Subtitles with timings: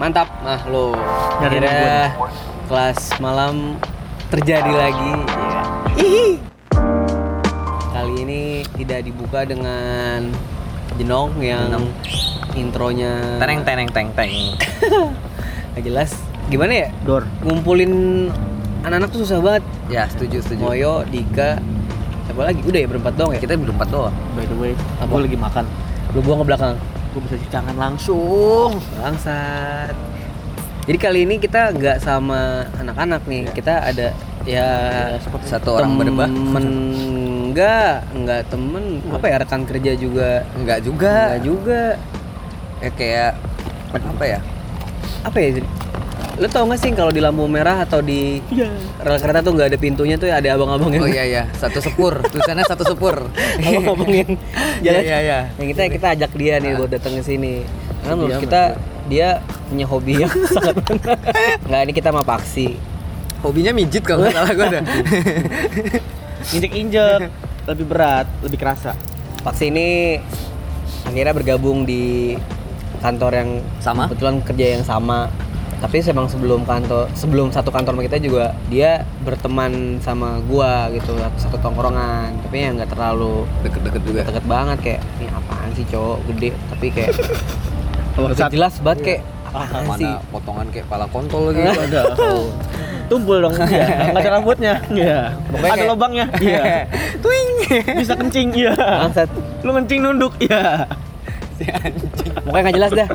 [0.00, 0.96] Mantap, nah lo.
[1.44, 2.16] Akhirnya
[2.72, 3.76] kelas malam
[4.32, 5.12] terjadi lagi.
[5.28, 5.62] Ya.
[6.00, 6.28] Hihi.
[7.92, 10.32] Kali ini tidak dibuka dengan
[10.96, 11.84] jenong yang
[12.56, 14.32] intronya Teneng teneng teng teng.
[15.76, 16.16] nggak jelas.
[16.48, 16.88] Gimana ya?
[17.04, 17.28] Dor.
[17.44, 17.92] Ngumpulin
[18.80, 19.64] anak-anak tuh susah banget.
[19.92, 20.64] Ya setuju setuju.
[20.64, 21.60] Moyo, Dika,
[22.24, 22.64] siapa lagi?
[22.64, 23.40] Udah ya berempat doang ya?
[23.44, 24.16] Kita berempat doang.
[24.32, 25.12] By the way, Apa?
[25.12, 25.64] gue lagi makan.
[26.16, 26.80] Lu buang ke belakang.
[27.10, 28.78] Gue bisa cuci tangan langsung.
[29.02, 29.94] Bangsat.
[30.86, 33.50] Jadi kali ini kita nggak sama anak-anak nih.
[33.50, 34.14] Kita ada
[34.46, 34.68] ya
[35.46, 36.26] Satu orang berdebah.
[36.30, 36.66] temen
[37.50, 39.02] enggak, enggak temen.
[39.10, 40.46] Apa ya rekan kerja juga?
[40.54, 41.14] Enggak juga.
[41.34, 41.82] Enggak juga.
[42.80, 43.32] Ya kayak
[43.90, 44.38] apa ya?
[45.26, 45.48] Apa ya?
[46.40, 48.72] Lo tau gak sih kalau di lampu merah atau di Iya.
[48.96, 52.16] rel kereta tuh nggak ada pintunya tuh ada abang-abang yang Oh iya iya, satu sepur.
[52.32, 53.28] Tulisannya satu sepur.
[53.60, 54.30] abang-abang yang
[54.80, 55.00] jalan.
[55.04, 55.38] Iya iya iya.
[55.60, 57.60] Yang kita kita ajak dia nih buat datang ke sini.
[58.00, 58.62] Karena menurut Dia kita
[59.06, 59.28] dia
[59.68, 60.76] punya hobi yang sangat
[61.68, 62.68] Nggak, ini kita mau paksi.
[63.40, 64.80] Hobinya mijit kalau nggak salah gue ada.
[66.50, 67.20] Injek-injek.
[67.68, 68.96] lebih berat, lebih kerasa.
[69.40, 70.16] Paksi ini
[71.04, 72.34] akhirnya bergabung di
[72.98, 74.08] kantor yang Sama?
[74.08, 75.28] kebetulan kerja yang sama
[75.80, 81.10] tapi emang sebelum kantor sebelum satu kantor sama kita juga dia berteman sama gua gitu
[81.34, 84.20] satu tongkrongan tapi yang nggak terlalu Deket-deket juga.
[84.22, 87.10] deket banget kayak ini apaan sih cowok gede tapi kayak
[88.20, 88.50] Bangsat.
[88.52, 91.66] jelas banget kayak Ah, apaan sih mana potongan kayak pala kontol lagi.
[91.90, 92.14] Ada.
[93.10, 93.50] Tumpul dong.
[93.66, 93.86] Iya.
[94.06, 94.74] Nggak ada rambutnya.
[94.86, 95.18] Iya.
[95.50, 96.26] Pokoknya Ada kayak- lubangnya.
[96.38, 96.62] Iya.
[97.18, 97.48] Twing.
[97.98, 98.48] Bisa kencing.
[98.54, 98.74] Iya.
[99.66, 100.38] Lu kencing nunduk.
[100.38, 100.86] Iya.
[102.40, 103.08] Pokoknya nggak jelas dah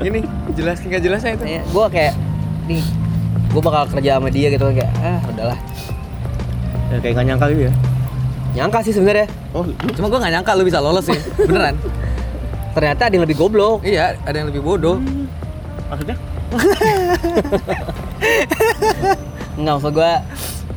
[0.00, 0.20] Ini
[0.52, 1.44] jelas nggak jelasnya itu.
[1.44, 2.14] Kayak gua kayak
[2.64, 2.82] nih
[3.50, 5.58] gua bakal kerja sama dia gitu kayak ah udahlah
[6.88, 7.72] Ya, kayak gak nyangka gitu ya.
[8.52, 11.14] nyangka sih sebenarnya Oh, lu Cuma gue nggak nyangka lu bisa lolos sih.
[11.48, 11.74] Beneran.
[12.70, 14.98] ternyata ada yang lebih goblok iya, ada yang lebih bodoh.
[15.86, 16.14] maksudnya?
[19.56, 20.12] nggak maksud gua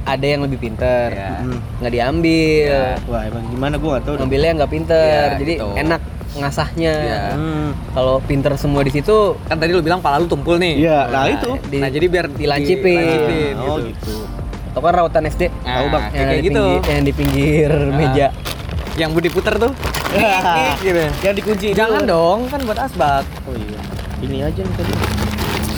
[0.04, 1.16] ada yang lebih pinter.
[1.16, 1.58] Hmm.
[1.80, 4.16] nggak diambil Wah, emang gimana gua gak tahu.
[4.20, 5.68] ngambilnya nggak pinter Iya, jadi gitu.
[5.76, 6.02] enak
[6.36, 7.22] ngasahnya Iya.
[7.34, 7.70] Hmm.
[7.92, 10.82] kalau pinter semua di situ Kan tadi lu bilang pala lu tumpul nih.
[10.82, 11.58] Iya, nah itu.
[11.68, 12.98] di- nah jadi biar dilancipin.
[12.98, 13.88] dilancipin Oh, gitu.
[13.88, 14.16] gitu.
[14.70, 16.64] atau kan rawatan SD Nah, tahu bang kayak yang, kayak di gitu.
[16.64, 18.28] pinggir, yang di pinggir meja
[18.94, 19.74] Yang budi puter tuh.
[20.86, 21.02] gitu.
[21.20, 21.68] Yang dikunci.
[21.74, 23.26] Jangan dong, kan buat asbak.
[23.44, 23.80] Oh iya.
[24.22, 24.94] Ini aja nih tadi.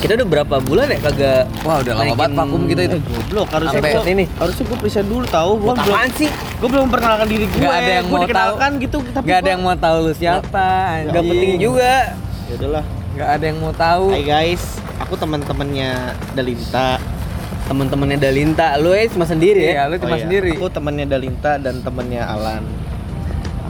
[0.06, 2.96] Kita udah berapa bulan ya kagak Wah, udah lama banget vakum kita itu.
[2.96, 3.48] Eh, goblok.
[3.50, 4.26] Harusnya Sampai gua, ini.
[4.32, 5.52] harusnya gua present dulu tahu.
[5.58, 7.58] Gua Buat belum sih Gue belum perkenalkan diri gue.
[7.58, 10.70] Nggak ada yang Gua mau dikenalkan gitu tapi Gak ada yang mau tahu lu siapa.
[11.04, 11.30] nggak anjing.
[11.32, 11.94] penting juga
[12.46, 12.86] Ya udahlah.
[13.12, 14.06] Nggak ada yang mau tahu.
[14.12, 14.64] Hai guys,
[15.00, 15.92] aku teman-temannya
[16.32, 16.90] Dalinta.
[17.66, 20.54] temen-temennya Dalinta lu ya cuma sendiri Iya, ya lu cuma Oh iya, sendiri.
[20.54, 22.62] Aku temannya Dalinta dan temannya Alan.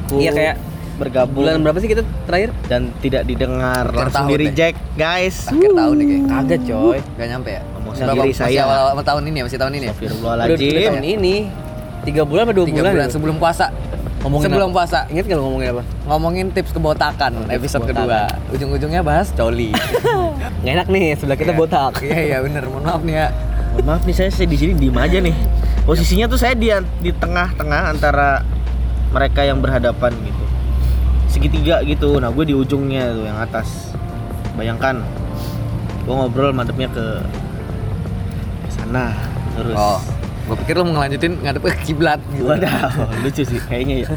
[0.04, 0.56] Aku Iya, kayak
[0.96, 4.46] bergabung bulan berapa sih kita terakhir dan tidak didengar Akhir langsung tahun di deh.
[4.48, 5.36] reject, guys.
[5.46, 6.24] Akhir tahun nih kayak.
[6.26, 7.62] kagak coy Gak nyampe ya?
[7.76, 8.62] Emosi Berapa- diri masih saya.
[8.64, 9.44] awal-awal tahun ini ya?
[9.44, 9.94] Masih tahun ini ya?
[9.94, 10.58] udah, udah
[10.90, 11.36] tahun ini
[12.04, 13.12] tiga bulan atau dua Tiga bulan, bulan ya?
[13.12, 13.66] sebelum puasa.
[14.18, 14.76] Ngomongin sebelum apa?
[14.76, 15.00] puasa.
[15.08, 18.06] ingat gak lu ngomongin apa Ngomongin tips kebotakan Oh, tips episode kebotakan.
[18.26, 18.52] kedua.
[18.52, 19.70] Ujung-ujungnya bahas coli.
[20.62, 21.60] nggak enak nih sebelah kita Iya.
[21.60, 22.64] botak Iya iya bener.
[22.66, 23.28] Mohon maaf nih ya.
[23.72, 25.36] Mohon maaf nih saya, saya di sini diem aja nih.
[25.84, 28.42] Posisinya tuh saya di di tengah-tengah antara
[29.12, 30.45] mereka yang berhadapan gitu.
[31.36, 32.16] Segitiga gitu.
[32.16, 33.92] Nah, gue di ujungnya tuh yang atas.
[34.56, 35.04] Bayangkan
[36.02, 37.06] gue ngobrol madepnya ke
[38.72, 39.12] sana
[39.54, 39.76] terus.
[39.76, 40.00] Oh,
[40.46, 42.20] gue pikir lo mau ngelanjutin ngadep ke kiblat.
[42.32, 42.46] gitu.
[42.46, 42.88] Wadah,
[43.24, 44.08] lucu sih kayaknya ya.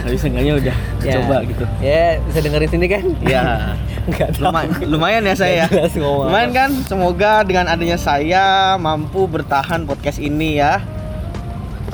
[0.00, 1.12] Tapi seenggaknya udah Ya.
[1.20, 1.64] coba gitu.
[1.78, 3.42] ya bisa dengerin sini kan Ya,
[4.08, 4.48] nggak tahu.
[4.48, 5.64] lumayan, lumayan ya saya.
[5.68, 6.70] Ngomong Lumayan kan?
[6.82, 8.44] Semoga dengan adanya saya
[8.76, 10.80] mampu bertahan podcast ini ya.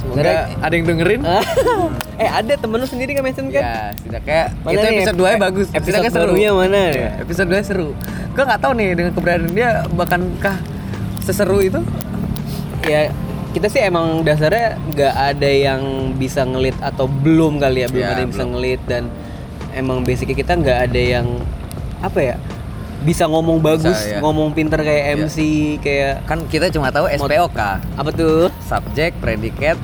[0.03, 1.21] Semoga ada yang dengerin.
[2.23, 4.97] eh ada temen lu sendiri kan mention kan Ya, setidaknya Mana itu nih?
[4.97, 5.67] episode 2 nya Eh, bagus.
[5.69, 6.23] episode Setidaknya seru.
[6.29, 6.83] barunya mana?
[6.89, 7.89] Iya, episode 2 seru.
[8.29, 10.57] Gue nggak tahu nih dengan keberadaan dia bakankah
[11.21, 11.81] seseru itu?
[12.83, 13.15] ya
[13.53, 18.11] kita sih emang dasarnya nggak ada yang bisa ngelit atau belum kali ya belum Ya,
[18.11, 19.03] ada yang bisa ngelit dan
[19.71, 21.27] emang basicnya kita nggak ada yang
[22.01, 22.37] apa ya
[23.01, 24.19] bisa ngomong bagus ya.
[24.19, 25.15] ngomong pinter kayak.
[25.21, 25.37] MC
[25.79, 27.59] kayak Kan kita cuma tahu SPOK,
[27.93, 29.79] apa tuh subjek, predikat,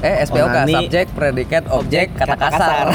[0.00, 0.72] eh SPOK, Onani.
[0.72, 2.88] subjek, predikat, objek, kata, kasar.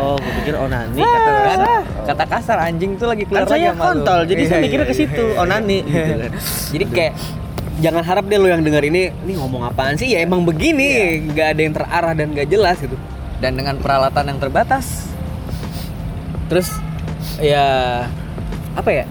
[0.00, 1.44] Oh, gue pikir onani kata kan?
[1.44, 1.80] kasar.
[2.08, 4.94] Kata kasar anjing tuh lagi keluar Kan saya kontol, jadi Iya, saya iya, mikirnya ke
[4.96, 5.02] iya.
[5.04, 6.32] situ, onani gitu kan.
[6.72, 7.14] jadi kayak
[7.78, 11.48] jangan harap deh lo yang denger ini ini ngomong apaan sih ya emang begini nggak
[11.54, 12.96] ada yang terarah dan nggak jelas gitu
[13.38, 15.06] Dan dengan peralatan yang terbatas,
[16.50, 16.74] terus
[17.38, 18.02] ya
[18.74, 19.04] apa ya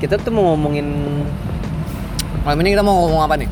[0.00, 0.86] kita tuh mau ngomongin
[2.40, 3.50] malam ini kita mau ngomong apa nih?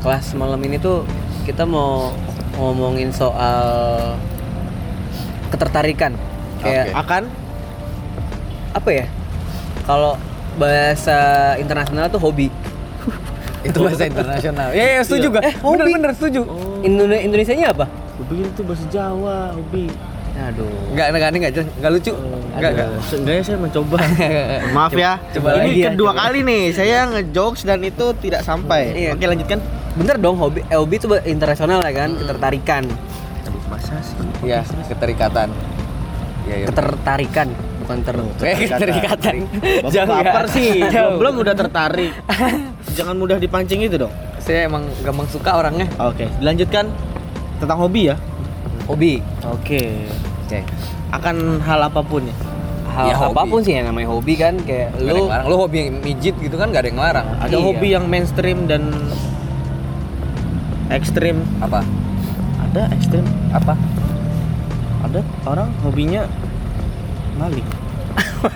[0.00, 1.04] kelas malam ini tuh
[1.42, 2.14] kita mau
[2.54, 4.14] ngomongin soal
[5.50, 6.14] ketertarikan
[6.62, 6.96] kayak Oke.
[6.96, 7.22] Akan
[8.72, 9.06] apa ya
[9.82, 10.14] Kalau
[10.54, 11.18] bahasa
[11.58, 12.46] internasional tuh hobi.
[13.66, 14.70] Itu bahasa internasional.
[14.70, 15.36] Ya, ya setuju Iya.
[15.38, 15.42] gak?
[15.42, 15.76] Eh, hobi.
[15.82, 16.40] Bener-bener setuju.
[16.86, 17.86] Indone Indonesianya apa?
[18.14, 19.90] Hobi itu bahasa Jawa, hobi.
[20.32, 20.68] Aduh.
[20.92, 22.12] Enggak, enggak, enggak, enggak, enggak lucu.
[22.56, 22.88] Enggak, enggak.
[23.08, 23.96] Seenggaknya saya mencoba.
[24.76, 25.12] Maaf ya.
[25.36, 26.20] coba ini lagi ya, kedua coba.
[26.24, 28.82] kali nih saya ngejokes dan itu tidak sampai.
[28.96, 29.10] Iya.
[29.16, 29.58] Oke, lanjutkan.
[29.92, 30.64] Bener dong hobi.
[30.72, 32.82] Eh, hobi itu internasional ya kan, ketertarikan.
[33.44, 34.16] Aduh, masa sih?
[34.40, 35.48] Iya, keterikatan.
[36.48, 36.66] Iya, iya.
[36.72, 37.48] Ketertarikan,
[37.84, 39.34] bukan ter eh, keterikatan.
[39.84, 40.42] Bapak Jauh ya.
[40.48, 40.70] sih.
[41.20, 42.12] Belum udah tertarik.
[42.96, 44.12] Jangan mudah dipancing itu dong.
[44.40, 45.86] Saya emang gampang suka orangnya.
[46.00, 46.88] Oke, dilanjutkan
[47.60, 48.16] tentang hobi ya.
[48.92, 49.24] Hobi.
[49.48, 50.04] Oke.
[50.44, 50.60] Oke.
[51.08, 52.36] Akan hal apa pun ya.
[52.92, 53.32] Hal Ya, hobi.
[53.32, 55.32] apa pun sih yang namanya hobi kan kayak Lu lu.
[55.48, 57.26] Lu hobi mijit gitu kan gak ada yang ngelarang.
[57.40, 57.64] Ada Iya.
[57.64, 58.92] hobi yang mainstream dan
[60.88, 61.40] ekstrim.
[61.58, 61.80] Apa?
[62.68, 63.24] Ada ekstrim.
[63.50, 63.72] Apa?
[65.02, 66.28] Ada orang hobinya
[67.36, 67.64] maling.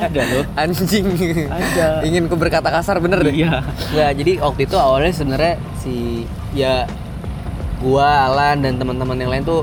[0.00, 0.44] Ada loh.
[0.56, 1.04] Anjing.
[1.50, 2.00] Ada.
[2.00, 3.34] Ingin ku berkata kasar bener deh.
[3.34, 3.60] Iya.
[3.92, 6.24] ya jadi waktu itu awalnya sebenarnya si
[6.54, 6.88] ya
[7.78, 9.62] gua Alan dan teman-teman yang lain tuh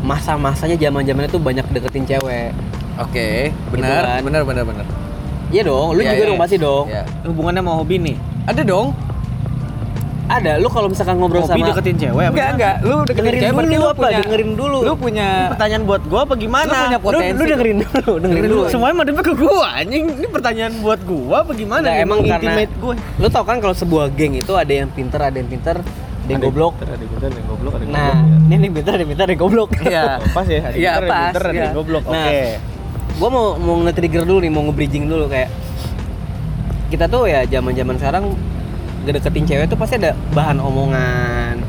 [0.00, 2.54] masa-masanya zaman-zamannya tuh banyak deketin cewek
[2.98, 4.20] Oke, Gitu benar, kan.
[4.22, 4.86] benar, benar, benar.
[5.48, 6.28] iya dong lu Iya, juga iya.
[6.28, 7.02] dong pasti dong Iya.
[7.24, 8.16] Hubungannya sama hobi nih.
[8.44, 8.88] Ada dong.
[10.28, 12.36] ada lu kalau misalkan ngobrol Hobi sama deketin cewek apa?
[12.52, 12.74] Enggak.
[12.82, 16.02] Lu deketin dengerin cewek dulu lu apa punya dengerin dulu Lu punya Ini pertanyaan buat
[16.04, 16.68] gua apa gimana?
[16.68, 17.32] Lu punya lu, potensi.
[17.32, 20.04] lu dengerin dulu dengerin dulu Semuanya madepnya ke gua anjing.
[20.10, 21.86] Ini pertanyaan buat gua apa gimana?
[21.86, 22.04] Nih?
[22.04, 22.94] emang karena Intimate gue.
[23.16, 25.76] lu tau kan kalau sebuah geng itu ada yang pinter ada yang pinter
[26.28, 28.36] ada yang goblok Ada yang pintar, ada yang goblok, ada yang nah goblok, ya.
[28.38, 30.04] ini ada yang pinter ada yang pinter ada yang goblok Iya.
[30.28, 31.64] pas ya, ada yang Iya, pintar, ada yang pas, pintar, ada iya.
[31.64, 32.04] yang goblok.
[32.04, 32.14] Oke.
[32.14, 32.32] Nah,
[33.18, 35.50] gua mau mau nge-trigger dulu nih mau nge-bridging dulu kayak
[36.88, 38.24] kita tuh ya zaman-zaman sekarang
[39.04, 41.60] deketin cewek tuh pasti ada bahan omongan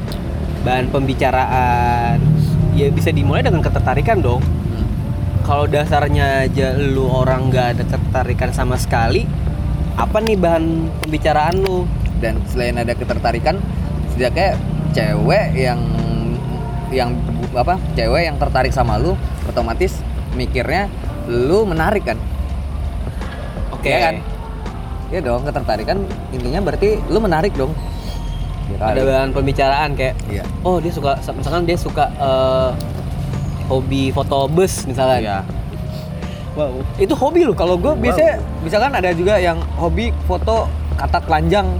[0.61, 2.19] bahan pembicaraan
[2.71, 4.85] ya bisa dimulai dengan ketertarikan dong Hmm.
[5.41, 9.25] kalau dasarnya aja lu orang nggak ada ketertarikan sama sekali
[9.95, 10.65] apa nih bahan
[11.01, 11.83] pembicaraan lu
[12.19, 13.57] dan selain ada ketertarikan
[14.19, 14.59] setidaknya
[14.91, 15.79] cewek yang
[16.91, 17.15] yang
[17.55, 19.15] apa cewek yang tertarik sama lu
[19.47, 20.03] otomatis
[20.35, 20.91] mikirnya
[21.31, 22.19] lu menarik kan?
[23.71, 23.87] Oke.
[23.87, 24.15] Iya kan?
[25.07, 26.03] Iya dong ketertarikan
[26.35, 27.71] intinya berarti lu menarik dong.
[28.67, 30.43] Ya ada bahan pembicaraan kayak iya.
[30.67, 32.69] Oh dia suka misalkan dia suka eh,
[33.71, 35.23] hobi foto bus misalkan.
[35.23, 35.39] Iya.
[36.59, 36.83] Wow.
[36.99, 37.55] itu hobi lu?
[37.55, 38.35] Kalau gue biasanya
[38.67, 40.67] misalkan ada juga yang hobi foto
[40.99, 41.71] katak telanjang.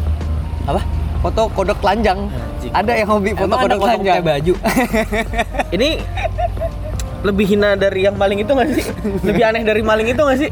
[0.64, 2.72] Apa foto kodok telanjang Anjing.
[2.72, 4.54] ada yang hobi foto Emang kodok telanjang pakai baju
[5.76, 5.90] Ini
[7.20, 8.86] lebih hina dari yang maling itu gak sih?
[9.22, 10.50] Lebih aneh dari maling itu gak sih?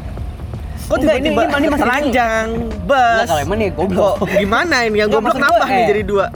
[0.84, 2.46] Kok tiba-tiba ini- ini telanjang,
[2.84, 3.24] bus.
[3.24, 4.14] kalau emang nih goblok.
[4.18, 6.26] Kok gimana ini yang goblok gua, nambah nih eh, jadi dua?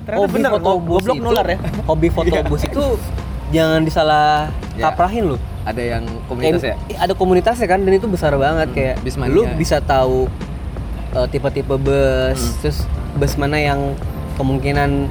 [0.00, 1.58] Ternyata hobi bener, foto bus goblok itu, nular ya.
[1.84, 2.42] hobi foto Iya.
[2.44, 2.84] bus itu
[3.54, 4.26] jangan disalah
[4.72, 4.88] Ya.
[4.88, 8.94] kaprahin lu ada yang komunitas ya Kayak- ada komunitasnya kan dan itu besar banget kayak
[9.00, 9.30] Bismania.
[9.30, 10.30] lu bisa tahu
[11.12, 12.54] uh, tipe-tipe bus Hmm.
[12.60, 12.78] terus
[13.12, 13.80] bus mana yang
[14.36, 15.10] kemungkinan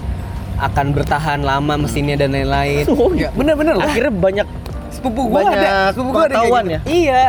[0.57, 4.47] akan bertahan lama mesinnya dan lain-lain Oh, ya bener-bener loh Akhirnya banyak
[4.89, 6.69] sepupu gua ada sepupu gua ada kayak gitu.
[6.69, 6.79] ya.
[6.85, 7.23] iya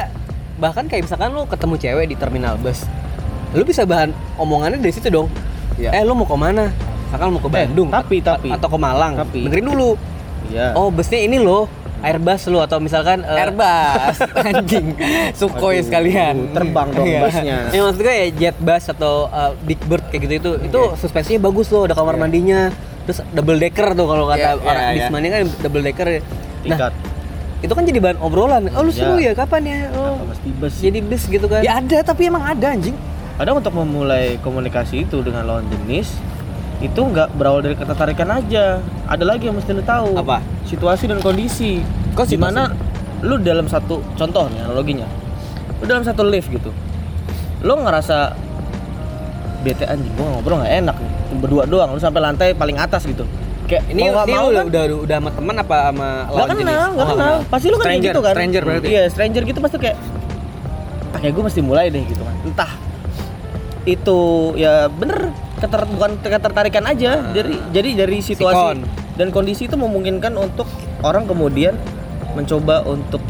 [0.57, 2.85] bahkan kayak misalkan lu ketemu cewek di terminal bus
[3.51, 5.29] lu bisa bahan omongannya dari situ dong
[5.75, 5.93] Iya.
[5.93, 6.69] eh lu mau ke mana
[7.07, 8.49] misalkan lu mau ke Eh, Bandung tapi, tapi.
[8.51, 9.41] atau ke Malang Tapi.
[9.45, 9.91] dengerin dulu
[10.49, 10.75] Iya.
[10.75, 11.69] oh busnya ini loh
[12.01, 14.17] Airbus lu atau misalkan eh, Airbus
[14.49, 14.97] anjing
[15.33, 17.21] Sukhoi Aduh, sekalian terbang dong Iya.
[17.23, 17.57] busnya.
[17.75, 21.41] Ya maksud gue ya jet bus atau uh, big bird kayak gitu itu itu suspensinya
[21.43, 22.21] bagus loh ada kamar Iya.
[22.21, 22.61] mandinya
[23.01, 24.95] terus double decker tuh kalau kata Iya, iya, orang iya.
[24.99, 26.23] Bismania kan double decker nah
[26.63, 26.93] Tingkat.
[27.61, 28.97] itu kan jadi bahan obrolan oh lu Iya.
[28.97, 30.17] seru ya kapan ya oh
[30.57, 30.75] bus?
[30.79, 32.97] jadi bis gitu kan ya ada tapi emang ada anjing
[33.37, 36.13] Kadang untuk memulai komunikasi itu dengan lawan jenis
[36.81, 38.81] itu nggak berawal dari ketertarikan aja.
[39.05, 40.17] Ada lagi yang mesti lu tahu.
[40.17, 40.41] Apa?
[40.65, 41.85] Situasi dan kondisi.
[42.13, 42.25] Kok?
[42.25, 42.73] Di mana
[43.21, 45.05] lu dalam satu contoh nih analoginya.
[45.77, 46.73] Lu dalam satu lift gitu.
[47.61, 48.33] Lu ngerasa
[49.61, 51.13] bete anjing gua ngobrol nggak enak nih.
[51.37, 53.29] Berdua doang lu sampai lantai paling atas gitu.
[53.69, 56.49] Kayak ini mau ini mau udah, kan udah udah sama teman apa sama Gak lawan
[56.49, 56.59] jenis?
[56.65, 57.35] kenal, gak Oh, kenal.
[57.47, 58.33] Pasti lu kan kayak Stranger, gitu kan.
[58.35, 58.89] stranger berarti.
[58.89, 59.97] Iya, stranger gitu pasti kayak
[61.11, 62.35] "Ah, kayak gue mesti mulai deh gitu kan.
[62.43, 62.73] Entah
[63.85, 64.19] itu
[64.57, 67.21] ya bener keter, bukan ketertarikan aja.
[67.31, 68.79] Jadi jadi dari situasi Sikon.
[69.15, 70.65] dan kondisi itu memungkinkan untuk
[71.01, 71.77] orang kemudian
[72.33, 73.21] mencoba untuk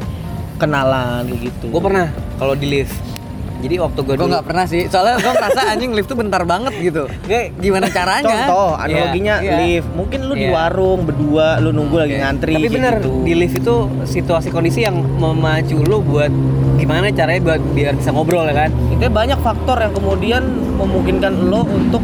[0.56, 1.72] kenalan gitu.
[1.72, 2.06] gue pernah
[2.37, 2.92] kalau di lift
[3.60, 6.72] jadi waktu gue gue nggak pernah sih soalnya gue ngerasa anjing lift tuh bentar banget
[6.76, 7.08] gitu
[7.56, 9.56] gimana caranya Contoh, analoginya Iya, iya.
[9.58, 9.88] lift.
[9.90, 10.52] Mungkin lu di Iya.
[10.52, 12.20] warung berdua, lu nunggu lagi Oke.
[12.20, 12.54] ngantri.
[12.56, 13.12] tapi bener gitu.
[13.20, 16.28] di lift itu situasi kondisi yang memacu lu buat
[16.76, 20.42] gimana caranya buat biar bisa ngobrol ya kan itu banyak faktor yang kemudian
[20.76, 22.00] memungkinkan lo untuk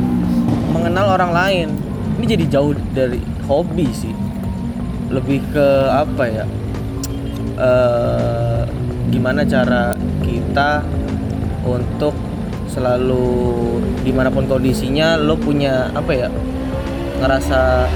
[0.87, 1.69] mengenal orang lain.
[2.23, 3.19] Ini jadi jauh dari
[3.51, 4.15] hobi sih.
[5.11, 6.47] Lebih ke apa ya?
[7.59, 8.63] Eh
[9.11, 10.87] gimana cara kita
[11.67, 12.15] untuk
[12.71, 16.31] selalu di mana pun kondisinya lo punya apa ya?
[17.19, 17.91] Ngerasa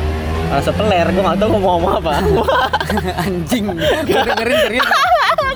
[0.51, 1.07] ngerasa peler.
[1.15, 2.13] Gue nggak tahu mau ngomong apa.
[3.23, 3.71] Anjing.
[4.03, 4.91] Dengerin serius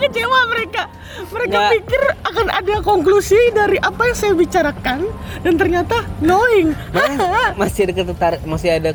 [0.03, 0.83] kecewa mereka.
[1.31, 1.71] Mereka Nggak.
[1.79, 5.07] pikir akan ada konklusi dari apa yang saya bicarakan
[5.47, 6.75] dan ternyata knowing.
[7.55, 8.91] Masih ada ketertarik masih ada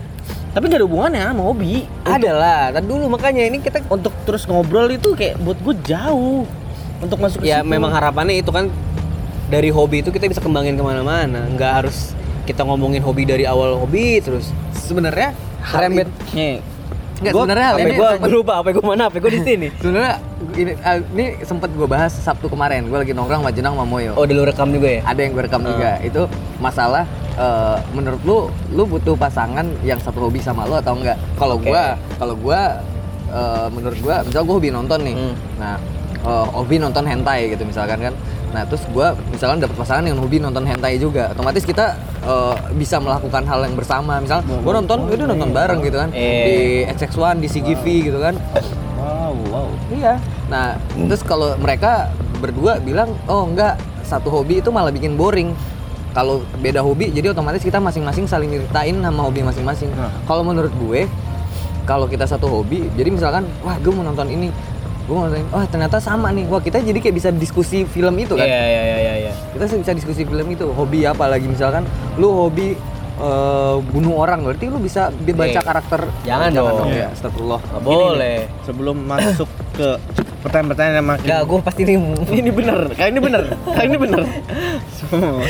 [0.50, 3.06] tapi gak ada hubungannya sama hobi ada lah tadi dulu.
[3.13, 6.44] Makanya ini kita untuk terus ngobrol itu kayak buat gue jauh.
[7.00, 7.70] Untuk masuk ke ya situ.
[7.70, 8.68] memang harapannya itu kan
[9.48, 11.46] dari hobi itu kita bisa kembangin ke mana-mana.
[11.53, 12.12] Nggak harus
[12.50, 14.50] kita ngomongin hobi dari awal hobi terus.
[14.74, 15.38] Sebenarnya
[15.70, 16.10] rembet.
[16.34, 16.65] Nih,
[17.20, 19.68] Nggak, gua- sebenarnya hal ini gua, gua lupa apa gua mana apa gua di sini?
[19.84, 20.14] Sebenarnya
[20.56, 22.88] ini, ah, ini sempet gue bahas Sabtu kemarin.
[22.88, 24.16] Gue lagi nongkrong sama Jenang sama Moyo.
[24.16, 25.02] Oh udah lu rekam juga ya?
[25.04, 26.00] Ada yang gue rekam juga.
[26.00, 26.22] Itu
[26.58, 27.04] masalah
[27.36, 28.38] eh, menurut lu
[28.72, 31.20] lu butuh pasangan yang satu hobi sama lu atau enggak?
[31.36, 31.70] Kalau Oke.
[31.70, 31.84] gua
[32.16, 32.62] kalau gua
[33.30, 35.16] eh, menurut gua misal gua hobi nonton nih.
[35.16, 35.36] Hmm.
[35.60, 35.76] nah
[36.22, 38.14] eh, hobi nonton hentai gitu misalkan kan
[38.50, 42.98] nah terus gua misalkan dapat pasangan yang hobi nonton hentai juga otomatis kita eh, bisa
[42.98, 46.46] melakukan hal yang bersama misal gua nonton udah nonton bareng gitu kan Eh.
[46.46, 46.58] di
[46.90, 48.34] XX1 di CGV gitu kan
[48.98, 50.22] wow wow Iya.
[50.48, 50.78] Nah,
[51.10, 55.58] terus kalau mereka berdua bilang, "Oh, enggak, satu hobi itu malah bikin boring."
[56.10, 59.90] Kalau beda hobi, jadi otomatis kita masing-masing saling nyeritain sama hobi masing-masing.
[59.94, 60.14] Nah.
[60.26, 61.10] Kalau menurut gue,
[61.86, 64.54] kalau kita satu hobi, jadi misalkan, "Wah, gue mau nonton ini."
[65.10, 65.42] Gue ini.
[65.50, 68.46] "Wah, ternyata sama nih." Wah, kita jadi kayak bisa diskusi film itu kan.
[68.46, 70.70] iya iya iya iya Kita bisa diskusi film itu.
[70.70, 71.44] Hobi apa lagi?
[71.46, 72.78] Misalkan lu hobi
[73.18, 74.46] eh, bunuh orang.
[74.46, 76.01] Berarti lu bisa bi- baca Eh, karakter.
[76.24, 76.88] Jangan dong.
[76.88, 77.60] ya astagfirullah.
[77.60, 78.38] Nggak boleh.
[78.62, 79.98] sebelum masuk ke
[80.39, 81.96] pertanyaan-pertanyaan yang makin Enggak, gua pasti nih.
[82.39, 82.80] Ini bener.
[82.94, 83.44] Kayak ini bener.
[83.68, 84.22] Kayak ini bener.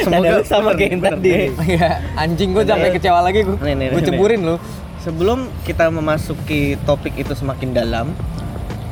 [0.10, 1.32] Lu sama kayak yang tadi.
[1.68, 3.44] Iya, anjing gue sampai kecewa lagi.
[3.44, 3.58] Gue.
[3.60, 4.56] Nih, nih, Gue nih, ceburin lu.
[5.00, 8.12] sebelum kita memasuki topik itu semakin dalam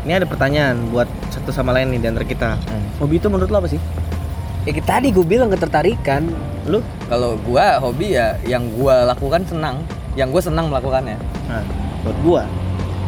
[0.07, 1.03] ini ada pertanyaan buat
[1.35, 2.55] satu sama lain nih di antara kita.
[3.03, 3.81] Hobi itu menurut lo apa sih?
[4.63, 6.31] Ya tadi gua bilang ketertarikan.
[6.63, 6.79] Lu?
[7.11, 9.83] Kalau gua hobi ya yang gua lakukan senang,
[10.15, 11.19] yang gue senang melakukannya.
[11.51, 11.63] nah
[12.07, 12.41] buat gua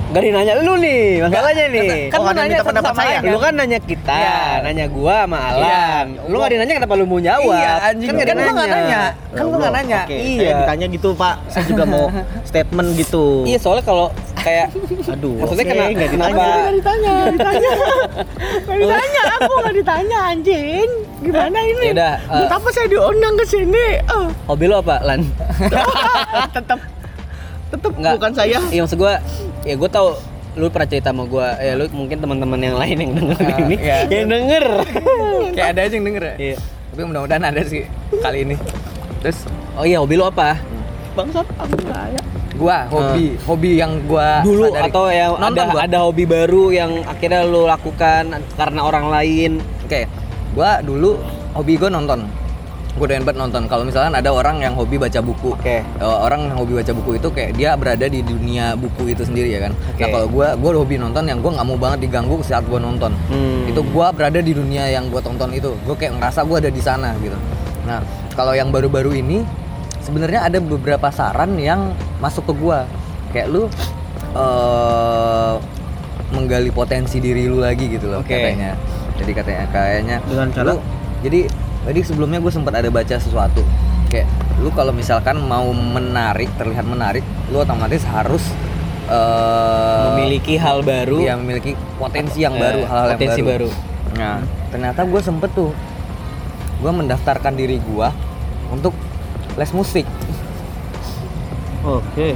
[0.09, 2.09] Gak dinanya lu nih, masalahnya nih.
[2.09, 3.17] kan Oh, satu pendapat sama saya.
[3.19, 3.29] lain.
[3.29, 4.37] Lu kan nanya kita, Iya.
[4.65, 5.61] nanya gua sama Alan.
[5.61, 6.25] Iya.
[6.25, 7.53] Lu gak dinanya kenapa lu mau jawab?
[7.53, 8.09] Iya, anjing.
[8.09, 9.01] Kan Kan gak gua nggak nanya.
[9.29, 9.99] Kan gua nggak nanya.
[10.03, 10.39] Oke, Iya.
[10.39, 12.05] saya ditanya gitu pak saya juga mau
[12.49, 14.67] statement gitu Iya, soalnya kalau kayak
[15.13, 17.71] aduh Maksudnya oke, kena- kenapa- ditanya Nggak ditanya, nggak ditanya.
[18.65, 20.89] Nggak ditanya, aku nggak ditanya anjing.
[21.19, 21.85] Gimana ini?
[21.85, 22.37] Ya udah, eh.
[22.39, 23.85] Buat apa saya diundang ke sini?
[23.99, 25.21] Eh, hobi lu apa, Lan?
[26.49, 26.79] tetap
[27.69, 28.13] tetap Nggak.
[28.15, 29.13] bukan saya Iya maksud gua,
[29.61, 30.07] ya gua tahu
[30.55, 33.75] lu pernah cerita sama gua, ya lu mungkin teman-teman yang lain yang denger Ah, ini,
[33.77, 33.97] iya.
[34.05, 34.65] yang denger.
[35.55, 36.35] Kayak ada aja yang denger ya.
[36.35, 36.57] Iya.
[36.89, 37.83] Tapi mudah-mudahan ada sih
[38.17, 38.55] kali ini.
[39.19, 40.57] Terus Oh iya, hobi lu apa?
[41.09, 42.21] bangsat aku nggak ya
[42.53, 44.83] gua hobi, hobi yang gua Dulu sadari.
[44.85, 45.81] atau yang Nonton ada gua.
[45.81, 48.23] ada hobi baru yang akhirnya lu lakukan
[48.53, 49.51] karena orang lain.
[49.81, 50.05] Oke,
[50.51, 51.17] gua dulu
[51.51, 52.27] hobi gua nonton.
[52.99, 53.63] Gue doyan banget nonton.
[53.71, 55.79] Kalau misalkan ada orang yang hobi baca buku, Oke.
[55.79, 59.55] Eh, orang yang hobi baca buku itu kayak dia berada di dunia buku itu sendiri
[59.55, 59.71] ya kan.
[59.71, 60.03] Oke.
[60.03, 63.15] Nah kalau gue, gue hobi nonton yang gue nggak mau banget diganggu saat gue nonton.
[63.31, 63.71] Hmm.
[63.71, 65.71] Itu gue berada di dunia yang gue tonton itu.
[65.87, 67.39] Gue kayak ngerasa gue ada di sana gitu.
[67.87, 68.03] Nah
[68.35, 69.47] kalau yang baru-baru ini
[70.03, 72.79] sebenarnya ada beberapa saran yang masuk ke gue.
[73.31, 73.63] Kayak lu
[74.35, 75.53] eh
[76.29, 78.35] menggali potensi diri lu lagi gitu loh Oke.
[78.35, 78.77] katanya.
[79.17, 80.67] Jadi katanya kayaknya Dengan cara?
[80.77, 80.83] lu-
[81.19, 81.49] jadi
[81.89, 83.65] tadi sebelumnya gue sempat ada baca sesuatu
[84.13, 84.29] kayak
[84.61, 88.45] lu kalau misalkan mau menarik terlihat menarik lu otomatis harus
[89.09, 91.17] eh, memiliki hal baru.
[91.17, 93.45] iya, memiliki potensi yang Eh, baru hal-hal yang baru.
[93.65, 93.69] baru.
[94.13, 94.37] nah
[94.69, 95.73] ternyata gue sempet tuh
[96.77, 98.07] gue mendaftarkan diri gue
[98.69, 98.93] untuk
[99.57, 100.05] les musik
[101.81, 102.29] oke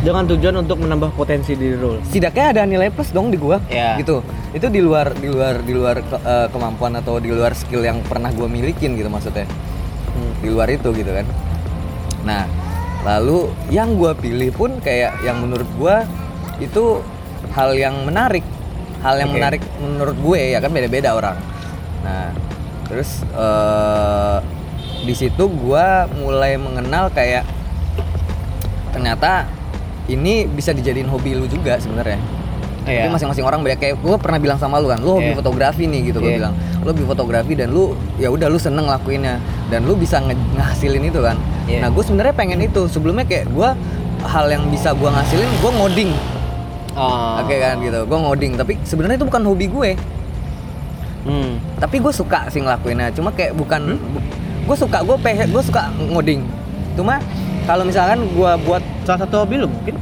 [0.00, 4.00] dengan tujuan untuk menambah potensi diri lo setidaknya ada nilai plus dong di gua Iya.
[4.00, 4.24] gitu
[4.56, 8.00] itu di luar di luar di luar ke- eh, kemampuan atau di luar skill yang
[8.04, 9.44] pernah gua milikin gitu maksudnya.
[10.14, 11.26] Hmm, di luar itu gitu kan.
[12.24, 12.44] Nah
[13.04, 16.08] lalu yang gua pilih pun kayak yang menurut gua
[16.58, 17.04] itu
[17.52, 18.42] hal yang menarik.
[18.98, 19.38] Hal yang Oke.
[19.38, 21.38] menarik menurut gue ya kan beda-beda orang.
[22.02, 22.34] Nah
[22.90, 24.38] terus eh,
[25.06, 27.46] di situ gua mulai mengenal kayak
[28.90, 29.46] ternyata
[30.08, 32.18] ini bisa dijadiin hobi lu juga sebenarnya.
[32.88, 33.04] Iya.
[33.04, 35.36] Tapi masing-masing orang beda kayak gue pernah bilang sama lu kan, lu hobi Iya.
[35.36, 36.38] fotografi nih gitu gue Iya.
[36.40, 36.54] bilang.
[36.80, 37.84] Lu hobi fotografi dan lu
[38.16, 39.36] ya udah lu seneng ngelakuinnya
[39.68, 41.36] dan lu bisa nge- ngasilin itu kan.
[41.64, 41.84] Iya.
[41.84, 42.88] Nah, gue sebenarnya pengen itu.
[42.88, 43.68] Sebelumnya kayak gue
[44.20, 46.10] hal yang bisa gue ngasilin, gue ngoding.
[46.96, 47.38] Oh.
[47.38, 48.00] Oke kan gitu.
[48.02, 49.90] Gue ngoding, tapi sebenarnya itu bukan hobi gue.
[51.22, 51.60] Hmm.
[51.76, 53.12] Tapi gue suka sih ngelakuinnya.
[53.12, 54.00] Cuma kayak bukan
[54.64, 56.40] gue suka gue pengen gue suka ngoding.
[56.94, 57.20] Cuma
[57.64, 59.94] kalau misalkan gue buat salah satu hobi lo mungkin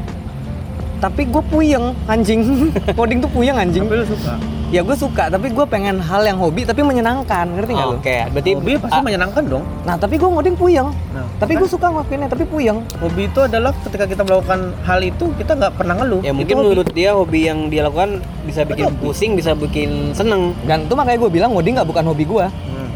[0.97, 2.41] tapi gue puyeng anjing
[2.99, 4.35] coding tuh puyeng anjing tapi lo suka
[4.67, 7.97] ya gue suka tapi gue pengen hal yang hobi tapi menyenangkan ngerti nggak lu?
[7.97, 9.63] Oke, berarti Hobi pasti menyenangkan dong.
[9.85, 10.91] Nah tapi gue ngoding puyeng.
[11.15, 12.83] Nah, Tapi gue suka ngelakuinnya tapi puyeng.
[12.99, 16.19] hobi itu adalah ketika kita melakukan hal itu kita nggak pernah ngeluh.
[16.19, 16.67] ya Itu mungkin hobi.
[16.67, 18.99] menurut dia hobi yang dia lakukan bisa bikin Hobi.
[19.01, 20.51] pusing, bisa bikin seneng.
[20.65, 22.47] Dan itu makanya gue bilang ngoding nggak bukan hobi gue.
[22.51, 22.91] Hmm.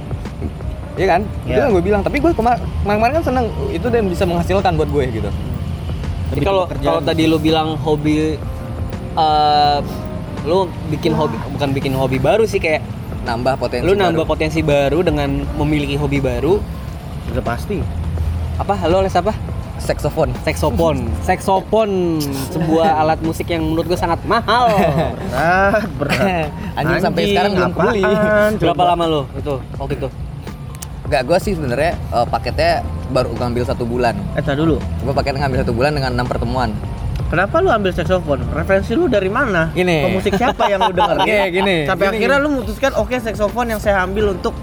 [0.97, 1.21] Iya kan?
[1.23, 1.63] Itu Iya.
[1.63, 2.03] yang gue bilang.
[2.03, 3.47] Tapi gue kemar- kemarin-kemarin kan seneng.
[3.71, 5.31] Itu dan bisa menghasilkan buat gue gitu.
[6.31, 8.39] Jadi kalau kalau tadi lu bilang hobi
[9.11, 9.79] eh
[10.43, 12.81] lu bikin hobi bukan bikin hobi baru sih kayak
[13.21, 13.85] Nambah potensi.
[13.85, 14.33] lu nambah baru.
[14.33, 16.57] potensi baru dengan memiliki hobi baru.
[17.29, 17.77] Udah pasti.
[18.57, 18.81] Apa?
[18.89, 19.37] Lo les apa?
[19.77, 20.33] Saxophone.
[20.41, 21.05] Saxophone.
[21.29, 24.73] Saxophone sebuah alat musik yang menurut gue sangat mahal.
[25.33, 26.49] Berat, berat.
[26.75, 28.03] Anjing sampai sekarang belum kebeli.
[28.57, 30.09] Berapa lama lo itu waktu itu?
[31.11, 34.15] Gak, gue sih sebenarnya eh, paketnya baru ngambil satu bulan.
[34.33, 34.79] Eh, dulu.
[34.79, 36.71] Gue paketnya ngambil satu bulan dengan enam pertemuan.
[37.27, 38.43] Kenapa lu ambil saxophone?
[38.51, 39.71] Referensi lu dari mana?
[39.71, 40.03] Gini.
[40.03, 41.19] Pemusik siapa yang lu dengar?
[41.19, 41.87] Oke, gini.
[41.87, 44.55] Sampai Gini, akhirnya lu memutuskan oke saxophone yang saya ambil untuk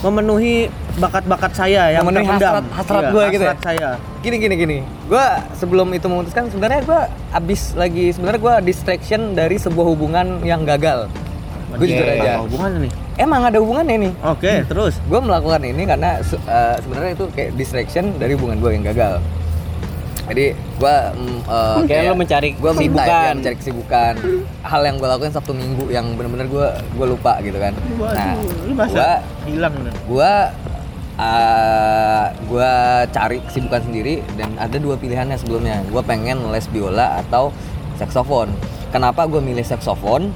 [0.00, 2.52] memenuhi bakat-bakat saya yang Memenuhi terpendam.
[2.60, 3.48] hasrat- hasrat Iya, gua gitu ya?
[3.48, 3.88] hasrat saya.
[4.20, 4.78] Gini gini gini.
[5.08, 7.00] Gue sebelum itu memutuskan sebenarnya gue
[7.32, 11.08] abis lagi sebenarnya gue distraction dari sebuah hubungan yang gagal.
[11.72, 12.32] Gue jujur aja.
[12.34, 12.92] apa hubungannya nih?
[13.16, 14.12] Emang ada hubungannya nih.
[14.20, 15.00] Oke, terus.
[15.08, 19.24] Gue melakukan ini karena eh, sebenarnya itu kayak distraction dari hubungan gue yang gagal.
[20.26, 23.24] Jadi gue mm, eh, Kayak lo mencari gue minta kesibukan.
[23.24, 24.14] ya, mencari kesibukan.
[24.60, 27.72] Hal yang gue lakuin sabtu minggu yang bener-bener gue gue lupa gitu kan.
[27.96, 29.10] Nah, Waduh, lu masa gue
[29.56, 30.52] hilang gua
[31.16, 37.52] uh, gua cari kesibukan sendiri dan ada dua pilihannya sebelumnya gua pengen les biola atau
[37.96, 38.52] saksofon
[38.92, 40.30] kenapa gua milih saksofon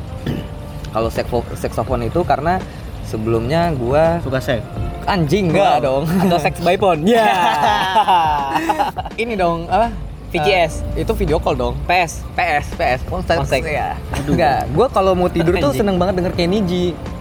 [0.90, 1.08] kalau
[1.52, 2.58] saksofon itu karena
[3.02, 4.62] sebelumnya gua Suka seks.
[5.02, 7.02] anjing enggak dong Atau sex by phone?
[7.02, 7.26] Ya.
[9.22, 9.90] ini dong apa
[10.30, 10.86] VCS.
[10.94, 12.22] Uh, itu video call dong PS.
[12.32, 13.62] PS PS phone sex, Phone sex.
[13.66, 16.72] ya enggak gua kalau mau tidur tuh seneng banget denger Kenny G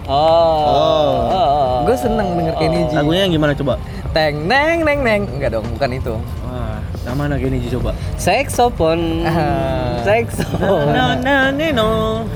[0.06, 1.30] Oh.
[1.30, 1.86] Oh.
[1.86, 3.78] gue seneng denger Kenny G Lagunya yang gimana coba?
[4.10, 7.94] teng neng neng neng enggak dong bukan itu Wah, yang mana gini Ji, coba?
[8.16, 9.22] Saxophone.
[9.22, 10.02] Ah.
[10.02, 10.90] Saxophone.
[10.90, 12.26] Na na ne no.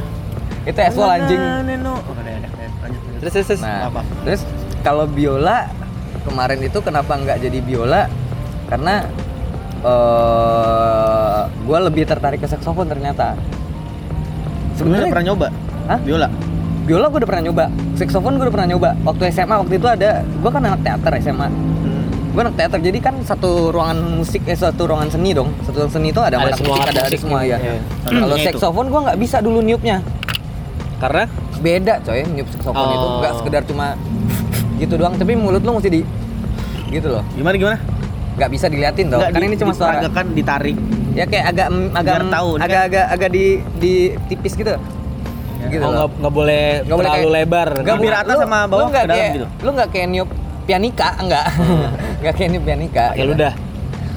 [0.64, 1.40] Itu Eswal anjing.
[1.84, 2.00] Oh.
[3.20, 3.60] Terus terus terus.
[3.60, 4.00] nah Apa?
[4.22, 4.42] terus
[4.80, 5.68] kalau biola
[6.22, 8.08] kemarin itu kenapa nggak jadi biola
[8.66, 9.04] karena
[9.84, 13.36] eh gue lebih tertarik ke saksofon ternyata
[14.74, 15.48] Sebenarnya pernah nyoba?
[15.86, 15.98] Hah?
[16.00, 16.28] Biola.
[16.84, 20.10] biola gue udah pernah nyoba saksofon gue udah pernah nyoba waktu SMA waktu itu ada
[20.20, 21.48] gue kan anak teater SMA
[21.84, 22.04] Hmm.
[22.32, 25.94] gue anak teater jadi kan satu ruangan musik eh satu ruangan seni dong satu ruangan
[25.94, 27.72] seni itu ada, Ada anak semua musik ada, ada musik semua ya iya.
[28.04, 28.44] kalau itu.
[28.48, 29.96] saksofon gue nggak bisa dulu niupnya
[31.04, 31.24] Karena
[31.56, 33.20] beda coy niup saksofon itu Oh.
[33.20, 33.86] nggak sekedar cuma
[34.74, 36.00] gitu doang tapi mulut lu mesti di
[36.90, 37.78] gitu loh Gimana gimana?
[38.34, 40.76] nggak bisa diliatin dong Nggak, kan di- ini cuma suara diperagakan, ditarik.
[41.12, 43.44] ya kayak agak agak tahu, ini agak agak agak di
[43.76, 43.94] di
[44.26, 44.74] tipis gitu
[45.64, 46.08] gitu oh loh.
[46.10, 47.68] nggak boleh boleh terlalu kayak- lebar.
[47.78, 49.46] Bibir bu- atas lu- sama bawah lu nggak ke dalam kayak, gitu?
[49.56, 50.28] lu nggak kayak niup
[50.64, 51.46] pianika enggak
[52.20, 53.54] nggak kayak niup pianika Kayak lu dah.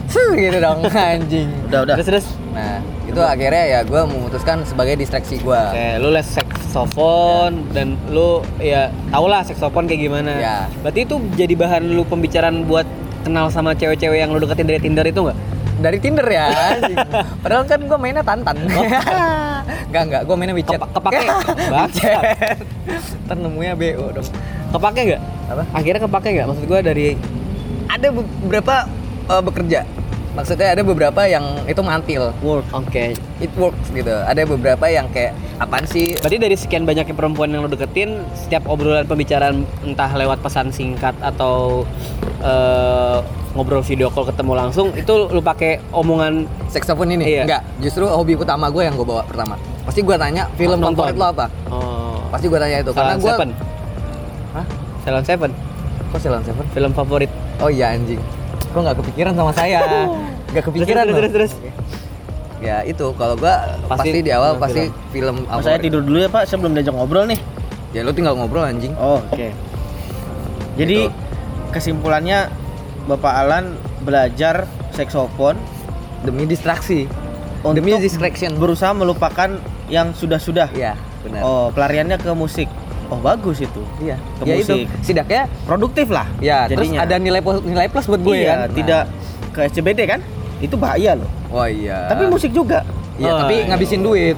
[0.09, 0.79] Gitu dong
[1.11, 1.95] anjing Udah, udah.
[1.97, 2.25] Terus terus.
[2.51, 8.43] nah itu akhirnya ya gue memutuskan sebagai distraksi gue Oke, lu les saxophone dan lu
[8.57, 10.31] ya tau lah saxophone kayak gimana.
[10.33, 10.57] Ya.
[10.79, 12.83] Berarti itu jadi bahan lu pembicaraan buat
[13.21, 15.39] kenal sama cewek-cewek yang lu deketin dari Tinder itu nggak?
[15.77, 16.97] dari Tinder ya anjing.
[17.45, 18.57] padahal kan gue mainnya tantan
[19.87, 21.27] Enggak enggak gue mainnya WeChat Kepa- kepake?
[21.69, 22.23] WeChat
[23.29, 24.27] ntar nemunya BO dong
[24.67, 25.21] Kepake nggak?
[25.47, 25.63] Apa?
[25.71, 26.47] Akhirnya kepake nggak?
[26.49, 27.13] Maksud gua dari
[27.87, 28.75] ada beberapa
[29.27, 29.81] eh, bekerja
[30.33, 32.69] maksudnya ada beberapa yang itu mantil Work.
[32.69, 33.17] Oke.
[33.41, 37.65] it works gitu ada beberapa yang kayak apaan sih Berarti dari sekian banyaknya perempuan yang
[37.65, 41.81] lu deketin, setiap obrolan pembicaraan entah lewat pesan singkat atau
[42.39, 43.17] eh,
[43.57, 47.43] ngobrol video call ketemu langsung, itu lu pakai omongan saxophone ini Iya.
[47.49, 50.93] enggak justru hobi utama gue yang gue bawa pertama pasti gue tanya film Nonton.
[50.93, 53.49] favorit lo apa oh, pasti gue tanya itu karena Salon gue Seven.
[54.53, 54.65] Hah?
[55.01, 55.51] Salon Seven,
[56.13, 57.31] kok Silent Seven film favorit.
[57.57, 58.21] oh iya anjing
[58.67, 59.79] kok nggak kepikiran sama saya
[60.47, 61.53] nggak kepikiran terus, terus, terus.
[62.57, 63.53] ya itu kalau gue
[63.85, 64.61] pasti, Pasti di awal film.
[64.61, 67.39] pasti film Mas saya tidur dulu ya Pak, saya belum diajak ngobrol nih.
[67.89, 69.49] ya lu tinggal ngobrol anjing Oh, oke.
[70.75, 71.13] Jadi Gitu.
[71.69, 72.49] kesimpulannya
[73.05, 75.55] Bapak Alan belajar saksofon
[76.21, 77.05] demi distraksi
[77.59, 80.67] untuk demi distraction berusaha melupakan yang sudah-sudah.
[80.71, 82.67] iya benar Oh, pelariannya ke musik.
[83.07, 83.81] Oh, bagus itu.
[83.97, 84.85] iya ke ya itu musik.
[84.99, 86.27] setidaknya Produktif lah.
[86.37, 87.03] ya terus jadinya.
[87.03, 88.69] ada nilai plus nilai plus buat gue iya, kan Nah.
[88.73, 89.03] tidak
[89.49, 90.19] ke SCBD kan?
[90.57, 91.29] Itu bahaya loh.
[91.49, 92.83] oh iya Tapi musik juga.
[93.15, 93.67] iya Oh, tapi iya.
[93.69, 94.37] ngabisin duit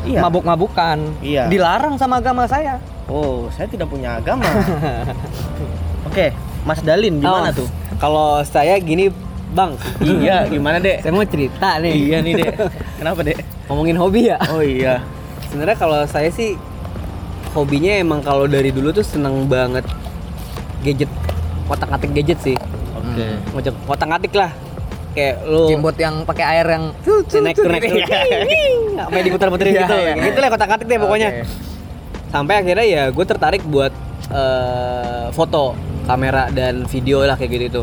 [0.00, 0.20] Iya.
[0.22, 1.44] mabuk-mabukan Iya.
[1.46, 4.46] dilarang sama agama saya Oh, saya tidak punya agama.
[6.06, 6.30] Oke,
[6.62, 7.68] Mas Dalin gimana Oh, tuh?
[7.98, 9.10] Kalau saya gini,
[9.50, 9.74] Bang.
[10.00, 11.02] iya, gimana, Dek?
[11.02, 11.90] Saya mau cerita nih.
[11.90, 12.54] Iya nih, Dek.
[12.96, 13.38] Kenapa, Dek?
[13.66, 14.38] Ngomongin hobi ya.
[14.48, 15.02] Oh iya.
[15.44, 16.54] Sebenarnya kalau saya sih
[17.54, 19.82] hobinya emang kalau dari dulu tuh seneng banget
[20.86, 21.10] gadget
[21.66, 22.56] kotak atik gadget sih.
[22.94, 23.26] Oke.
[23.54, 24.50] macam kotak atik lah.
[25.10, 26.84] Kayak lu Gimbot yang pakai air yang
[27.42, 27.84] naik naik
[28.94, 29.94] sampai diputar-puterin gitu.
[29.98, 31.28] iya, gitu lah kotak atik deh pokoknya.
[31.30, 31.42] Oke.
[32.30, 33.90] sampai akhirnya ya gue tertarik buat
[34.30, 35.74] eh, foto
[36.06, 37.82] kamera dan video lah kayak gitu itu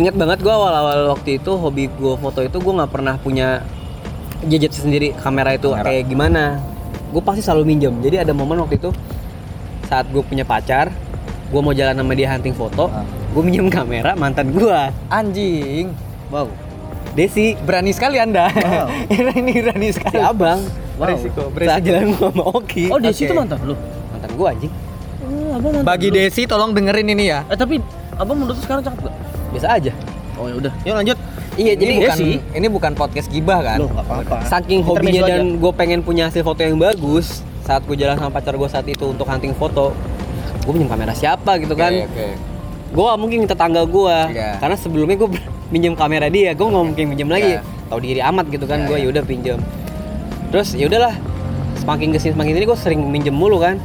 [0.00, 3.62] ingat banget gue awal-awal waktu itu hobi gue foto itu gue nggak pernah punya
[4.48, 5.86] gadget sendiri kamera itu Kamera.
[5.86, 6.42] kayak gimana
[7.14, 8.90] gue pasti selalu minjem jadi ada momen waktu itu
[9.86, 10.90] saat gue punya pacar
[11.46, 13.06] gue mau jalan sama dia hunting foto Ah.
[13.06, 15.94] gue minjem kamera mantan gue Anjing.
[16.28, 16.50] wow
[17.14, 18.50] Desi Berani sekali Anda.
[18.50, 18.90] Wow.
[19.38, 20.10] ini berani sekali.
[20.10, 20.58] si abang
[20.94, 21.10] Wow.
[21.10, 23.26] Beresiko, saat jalan gue sama Oki Oh, Desi Oke.
[23.26, 23.74] itu mantan lu?
[24.10, 24.72] mantan gue anjing
[25.22, 26.14] Oh, abang mantan Bagi lu.
[26.16, 27.46] Desi tolong dengerin ini ya.
[27.46, 27.78] Eh, tapi
[28.12, 29.14] abang menurut lu sekarang cakep gak?
[29.50, 29.92] biasa aja
[30.34, 30.72] Oh, ya udah.
[30.82, 31.18] Yuk lanjut.
[31.56, 32.30] Iya Ini jadi bukan Desi.
[32.52, 33.78] ini bukan podcast gibah kan?
[33.78, 34.36] Loh, apa-apa.
[34.44, 38.52] saking hobinya dan gue pengen punya hasil foto yang bagus saat gue jalan sama pacar
[38.52, 39.94] gue saat itu untuk hunting foto
[40.60, 42.26] gue pinjam kamera siapa gitu kan Oke, oke.
[42.90, 44.58] gue gak mungkin minta tangga gue Iya.
[44.58, 45.28] karena sebelumnya gue
[45.68, 47.60] minjem kamera dia gue nggak mungkin minjem lagi Iya.
[47.86, 49.04] tahu diri amat gitu kan Iya, gue iya.
[49.06, 49.58] yaudah pinjam
[50.48, 51.14] terus ya udahlah
[51.76, 53.76] semakin ke sini semakin ini gue sering minjem mulu kan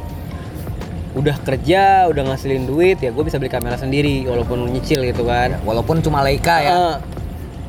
[1.10, 5.58] udah kerja udah ngasilin duit ya gue bisa beli kamera sendiri walaupun nyicil gitu kan
[5.60, 6.70] Walaupun cuma Leica ya.
[6.70, 6.94] Anjing,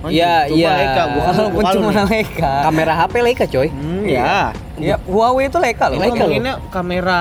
[0.04, 0.72] Iya, cuma iya.
[0.74, 2.02] Leica, bukan Walaupun bukan cuma.
[2.08, 2.54] Leica.
[2.64, 4.36] kamera HP Leica coy Hmm, ya.
[4.76, 5.96] Ya, Huawei itu Leica loh.
[5.96, 7.20] Ini Leica ngomonginnya kamera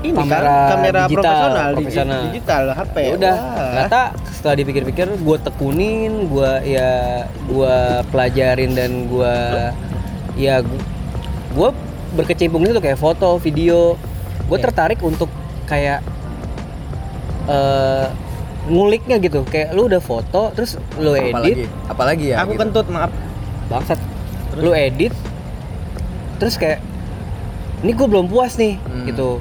[0.00, 2.20] ini Kamera kan kamera digital, profesional, profesional.
[2.26, 2.96] digital HP.
[2.96, 6.92] ya udah ternyata setelah dipikir-pikir gue tekunin gue ya
[7.44, 7.76] gue
[8.08, 9.34] pelajarin dan gue
[10.36, 10.64] ya
[11.52, 11.68] gue
[12.10, 14.00] berkecimpung itu kayak foto video
[14.48, 14.64] gue Oke.
[14.64, 15.28] tertarik untuk
[15.64, 16.00] kayak
[17.44, 18.06] eh
[18.66, 22.36] nguliknya gitu kayak lu udah foto terus lu Apalagi, edit apalagi ya.
[22.44, 22.60] Aku gitu.
[22.60, 23.10] kentut, maaf.
[23.70, 24.00] bangsat
[24.58, 25.14] lu edit
[26.36, 26.82] terus kayak
[27.80, 29.06] ini gue belum puas nih Hmm.
[29.06, 29.38] gitu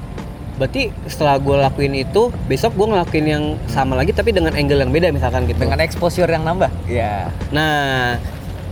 [0.55, 4.91] berarti setelah gue lakuin itu besok gue ngelakuin yang sama lagi tapi dengan angle yang
[4.91, 6.67] beda misalkan gitu dengan exposure yang nambah.
[6.85, 7.31] Iya.
[7.49, 8.19] nah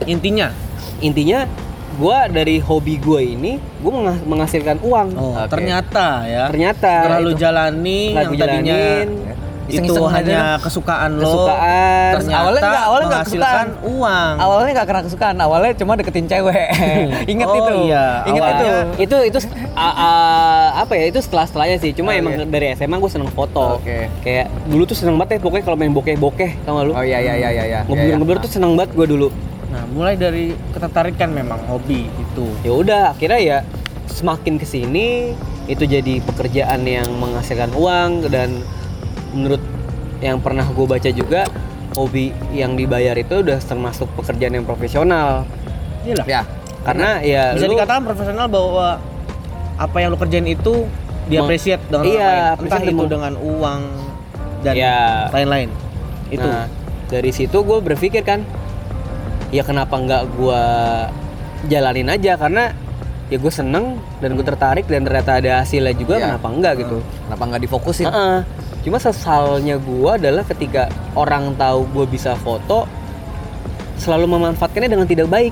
[0.05, 0.53] Intinya,
[1.01, 1.49] intinya
[1.97, 3.91] gue dari hobi gue ini gue
[4.23, 5.49] menghasilkan uang oh, Oke.
[5.49, 6.43] ternyata ya.
[6.45, 9.09] ternyata Setelah lu itu jalani setelah yang tadinya jalanin,
[9.69, 10.57] itu hanya dah.
[10.59, 11.27] kesukaan lo.
[11.27, 13.91] kesukaan Terus awalnya nggak- awalnya nggak menghasilkan kesukaan.
[13.91, 14.33] uang.
[14.37, 16.67] Awalnya nggak karena kesukaan, awalnya cuma deketin cewek.
[17.33, 17.73] Ingat Oh, itu.
[17.85, 18.65] iya, Ingat itu.
[18.65, 18.83] awalnya.
[18.97, 19.37] itu itu
[19.73, 22.45] a- a- apa ya itu setelah setelahnya sih cuma Oh, emang iya.
[22.45, 24.07] dari SMA gue seneng foto Oke.
[24.19, 27.01] kayak dulu tuh seneng banget ya pokoknya kalau main bokeh bokeh tau gak lu Oh
[27.01, 27.79] iya iya iya iya iya.
[27.83, 29.27] ngebir ngebir tuh seneng banget gue dulu
[29.67, 32.47] Nah, mulai dari ketertarikan memang hobi itu.
[32.61, 33.57] ya udah akhirnya ya
[34.07, 38.63] semakin ke sini itu jadi pekerjaan yang menghasilkan uang dan
[39.37, 39.61] menurut
[40.17, 41.45] yang pernah gue baca juga
[41.93, 45.45] hobi yang dibayar itu udah termasuk pekerjaan yang profesional
[46.01, 46.25] Iyalah.
[46.25, 46.41] Ya.
[46.81, 48.97] karena ya Bisa lu dikatakan profesional bahwa
[49.77, 50.89] apa yang lo kerjain itu
[51.27, 52.63] diapresiat dengan Iya, lain.
[52.65, 53.81] entah itu dengan- dengan uang
[54.63, 54.97] dan Iya.
[55.29, 55.69] lain-lain.
[56.27, 56.47] Itu.
[56.47, 56.65] Nah,
[57.05, 58.41] dari situ gue berpikir kan,
[59.49, 60.61] ya kenapa nggak gue
[61.67, 62.71] jalanin aja karena
[63.27, 66.23] ya gue seneng dan gue tertarik dan ternyata ada hasilnya juga Iya.
[66.31, 66.97] kenapa enggak gitu.
[67.27, 68.07] Kenapa nggak difokusin?
[68.07, 68.39] Heeh.
[68.87, 72.87] Cuma sesalnya gue adalah ketika orang tahu gue bisa foto
[73.99, 75.51] selalu memanfaatkannya dengan tidak baik.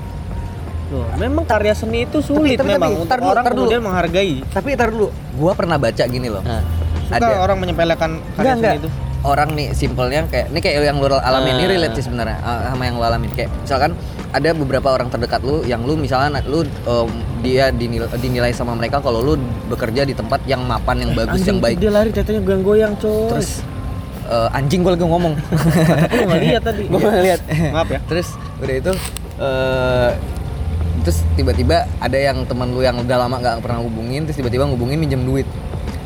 [0.88, 3.60] Loh, memang karya seni itu sulit tapi- memang tapi, untuk tar dulu, orang tar dulu.
[3.68, 4.34] kemudian menghargai.
[4.40, 6.40] Tapi ntar dulu, gua pernah baca gini loh.
[6.40, 6.64] Nah,
[7.06, 7.38] Suka Ada.
[7.38, 8.74] orang menyepelekan karya Enggak, seni enggak.
[8.80, 8.88] itu.
[9.26, 11.70] Orang nih simpelnya kayak ini kayak yang lu alamin ini Ah.
[11.74, 13.26] relate sih sebenarnya ah, sama yang lu alamin.
[13.34, 13.90] Kayak misalkan
[14.30, 17.08] ada beberapa orang terdekat lu yang lu misalnya lu em,
[17.42, 19.34] dia dinilai, dinilai sama mereka kalau lu
[19.66, 21.76] bekerja di tempat yang mapan yang bagus yang baik.
[21.76, 23.34] Dia lari tetenya goyang-goyang, coy.
[23.34, 23.66] Terus
[24.26, 25.34] eh, anjing gue lagi ngomong.
[26.14, 26.82] Lu nggak lihat tadi.
[26.86, 27.40] gue lihat.
[27.74, 27.98] Maaf ya.
[28.06, 28.28] terus
[28.62, 28.92] udah itu
[29.36, 30.10] eh
[31.04, 34.98] terus tiba-tiba ada yang teman lu yang udah lama nggak pernah hubungin terus tiba-tiba ngubungin
[34.98, 35.46] minjem duit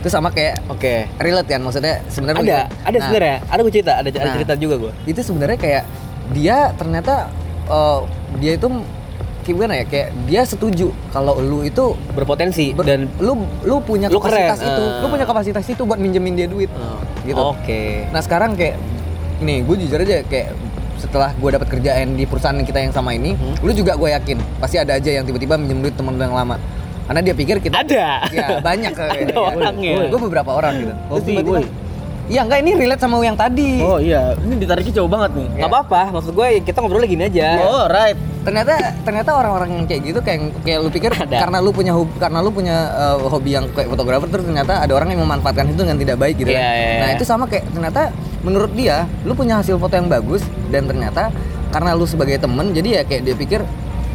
[0.01, 1.05] itu sama kayak Oke.
[1.17, 2.73] relate kan maksudnya sebenarnya Ada, begitu.
[2.81, 3.37] ada Nah, sebenarnya.
[3.45, 4.35] Ada gue cerita, ada, ada Nah.
[4.35, 4.93] cerita juga gue.
[5.05, 5.83] itu sebenarnya kayak
[6.31, 7.15] dia ternyata
[7.67, 8.01] eh,
[8.37, 8.67] dia itu
[9.41, 14.19] gimana ya kayak dia setuju kalau lu itu Berpotensi ber- dan lu lu punya Lu
[14.19, 15.01] kapasitas keren, itu eh.
[15.01, 17.41] lu punya kapasitas itu buat minjemin dia duit Oh, gitu.
[17.51, 18.07] Oke.
[18.09, 18.77] Nah sekarang kayak
[19.39, 20.55] nih gue jujur aja kayak
[20.97, 23.57] setelah gue dapat kerjaan di perusahaan kita yang sama ini, Hmm.
[23.59, 26.61] lu juga gue yakin pasti ada aja yang tiba-tiba minjem duit temen lu yang lama.
[27.11, 28.31] Karena dia pikir kita Ada.
[28.31, 30.07] ya banyak Ada orangnya.
[30.07, 30.95] Gue beberapa orang gitu.
[30.95, 31.61] Terus Hobi, tiba-tiba.
[32.31, 33.83] Iya enggak ini relate sama yang tadi.
[33.83, 35.47] Oh iya, ini ditariknya jauh banget nih.
[35.59, 37.59] Gak apa-apa, maksud gue kita ngobrol gini aja.
[37.67, 38.15] Oh, right.
[38.47, 41.43] Ternyata ternyata orang-orang yang kayak gitu kayak kayak lu pikir Ada.
[41.43, 44.93] karena lu punya hobi, karena lu punya eh, hobi yang kayak fotografer terus ternyata ada
[44.95, 46.63] orang yang memanfaatkan itu dengan tidak baik gitu kan.
[46.63, 47.17] Iya, iya, Nah, iya.
[47.19, 48.15] itu sama kayak ternyata
[48.47, 51.35] menurut dia lu punya hasil foto yang bagus dan ternyata
[51.75, 53.61] karena lu sebagai temen jadi ya kayak dia pikir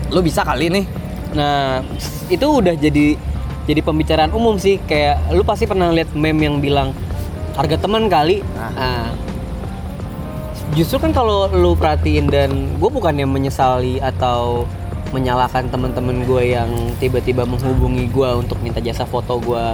[0.08, 0.88] lu bisa kali nih.
[1.36, 1.84] Nah,
[2.32, 3.20] itu udah jadi
[3.68, 4.80] jadi pembicaraan umum sih.
[4.88, 6.96] Kayak lu pasti pernah lihat meme yang bilang
[7.54, 8.42] harga teman kali.
[8.56, 8.72] Ah.
[8.74, 9.06] nah
[10.74, 14.66] justru kan kalau lu perhatiin dan gue bukannya menyesali atau
[15.14, 16.68] menyalahkan teman-teman gue yang
[16.98, 19.66] tiba-tiba menghubungi gue untuk minta jasa foto gue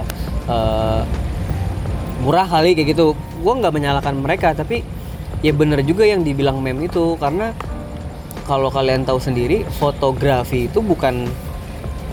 [0.46, 1.00] eh,
[2.22, 3.16] murah kali kayak gitu.
[3.42, 4.86] Gue nggak menyalahkan mereka tapi
[5.42, 7.18] ya bener juga yang dibilang meme itu.
[7.18, 7.50] Karena
[8.46, 11.26] kalau kalian tahu sendiri fotografi itu bukan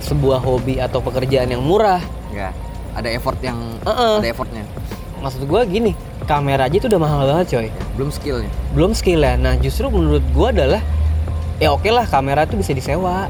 [0.02, 2.02] sebuah hobi atau pekerjaan yang murah.
[2.32, 2.52] Ya
[3.00, 4.16] ada effort yang Heeh.
[4.20, 4.64] ada effortnya.
[5.20, 5.92] Maksud gue gini
[6.28, 7.68] kamera aja itu udah mahal banget coy.
[7.98, 9.34] Belum skillnya belum skill ya.
[9.36, 10.82] Nah justru menurut gue adalah
[11.60, 13.28] ya oke lah kamera itu bisa disewa.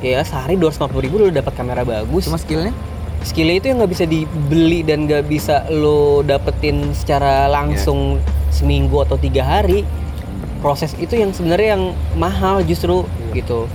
[0.00, 2.24] Ya sehari 250 ribu udah dapat kamera bagus.
[2.24, 2.72] Cuma skillnya?
[3.20, 8.16] Skillnya itu yang nggak bisa dibeli dan nggak bisa lo dapetin secara langsung
[8.48, 9.84] seminggu atau tiga hari.
[10.64, 11.84] Proses itu yang sebenarnya yang
[12.16, 13.68] mahal justru gitu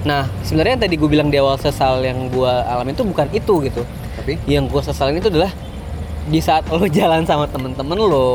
[0.00, 3.54] nah sebenarnya yang tadi gue bilang di awal sesal yang gue alami itu bukan itu
[3.62, 3.82] gitu
[4.14, 5.50] tapi yang gue sesalin itu adalah
[6.24, 8.28] di saat lo jalan sama temen-temen lo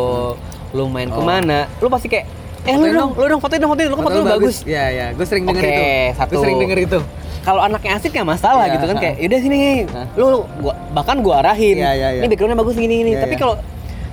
[0.70, 1.18] lo main Oh.
[1.18, 2.26] ke mana lo pasti kayak
[2.64, 3.12] eh lu Fotoin dong, dong.
[3.14, 5.06] lu dong fotoin dong fotoin lo kan Foto lu lo bagus Iya, iya.
[5.12, 6.16] Gue sering denger Oke, itu.
[6.16, 6.32] satu.
[6.32, 7.00] Gue sering denger itu.
[7.44, 9.02] kalau anaknya asik nggak masalah Iya, gitu kan ha.
[9.02, 10.08] kayak yaudah sini Hah?
[10.16, 12.22] lu gua bahkan gua arahin Iya, iya, iya.
[12.22, 13.42] ini backgroundnya bagus gini gini Iya, tapi iya.
[13.42, 13.56] kalau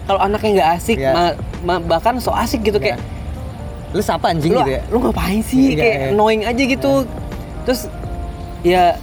[0.05, 1.11] kalau anaknya nggak asik Iya.
[1.15, 2.85] ma- ma- bahkan so asik gitu Iya.
[2.85, 2.99] kayak
[3.91, 4.83] Lu siapa anjing lu gitu ya?
[4.85, 6.09] lu ngapain sih Iya, kayak iya.
[6.11, 6.93] annoying aja gitu
[7.63, 7.87] terus
[8.61, 8.97] ya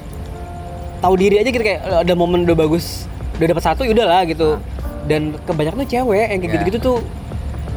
[0.98, 3.06] tahu diri aja gitu kayak ada momen udah bagus
[3.38, 4.58] udah dapat satu ya udahlah gitu
[5.06, 6.54] dan kebanyakan tuh cewek yang kayak Iya.
[6.58, 6.98] gitu-gitu tuh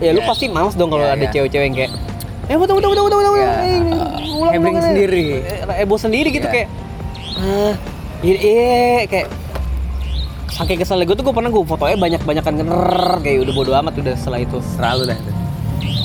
[0.01, 0.29] ya lu Iya.
[0.29, 1.33] pasti males dong kalau Iya, ada iya.
[1.33, 1.93] cewek-cewek yang kayak
[2.51, 3.51] eh foto foto foto foto Iya.
[3.63, 3.79] eh,
[4.35, 5.25] ulang ulang, sendiri.
[5.39, 6.55] eh, ebo sendiri gitu Iya.
[6.55, 6.69] kayak
[7.41, 7.75] ah
[8.21, 9.29] iya kayak
[10.51, 12.53] saking keselnya gue tuh gue pernah gue fotonya banyak banyakan
[13.23, 15.19] kayak udah bodo amat udah setelah itu Selalu dah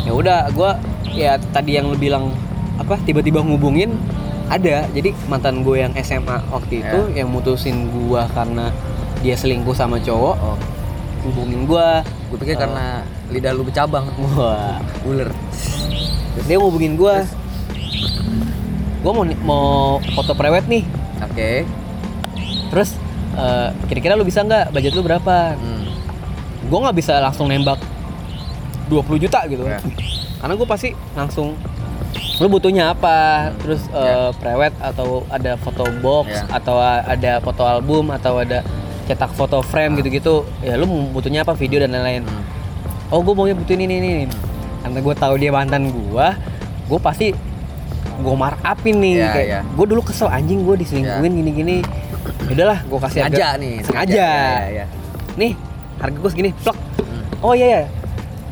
[0.06, 0.70] ya udah gue
[1.12, 2.30] ya tadi yang lu bilang
[2.78, 3.96] apa tiba-tiba ngubungin
[4.50, 4.86] ada.
[4.94, 8.70] Jadi mantan gue yang SMA waktu itu yang mutusin gue karena
[9.26, 10.58] dia selingkuh sama cowok Oh,
[11.26, 11.88] hubungin gue
[12.30, 13.02] gue pikir karena
[13.34, 14.06] lidah lu bercabang.
[14.38, 14.78] wah.
[15.06, 15.30] Ular.
[16.46, 17.16] dia ngubungin gue
[19.02, 19.66] gue mau mau
[20.14, 20.84] foto prewed nih.
[21.24, 21.52] Oke.
[22.74, 22.98] terus
[23.38, 24.74] eh, kira-kira lu bisa nggak?
[24.74, 25.56] Budget lu berapa?
[25.56, 25.86] Hmm.
[26.66, 27.78] gue nggak bisa langsung nembak
[28.90, 29.66] 20 juta gitu.
[29.66, 29.80] Ya.
[30.42, 31.58] karena gue pasti langsung
[32.38, 33.18] lu butuhnya apa
[33.58, 34.32] terus eh, Ya.
[34.34, 36.44] prewed atau ada foto box Ya.
[36.52, 38.60] atau ada foto album atau ada
[39.06, 42.44] cetak foto frame gitu-gitu ya lu butuhnya apa video dan lain-lain Hmm.
[43.10, 44.14] oh gue maunya butuh ini ini ini
[44.82, 46.28] karena gue tahu dia mantan gue
[46.86, 47.32] gue pasti
[48.16, 49.62] gue mark upin nih Ya, kayak ya.
[49.64, 51.76] gue dulu kesel anjing gue diselingkuhin gini-gini
[52.46, 53.76] udahlah gue kasih Sengaja harga- nih.
[53.82, 54.86] sengaja Ya, ya, ya.
[55.36, 55.52] nih
[55.98, 57.24] harga gue segini plak Hmm.
[57.42, 57.82] oh iya ya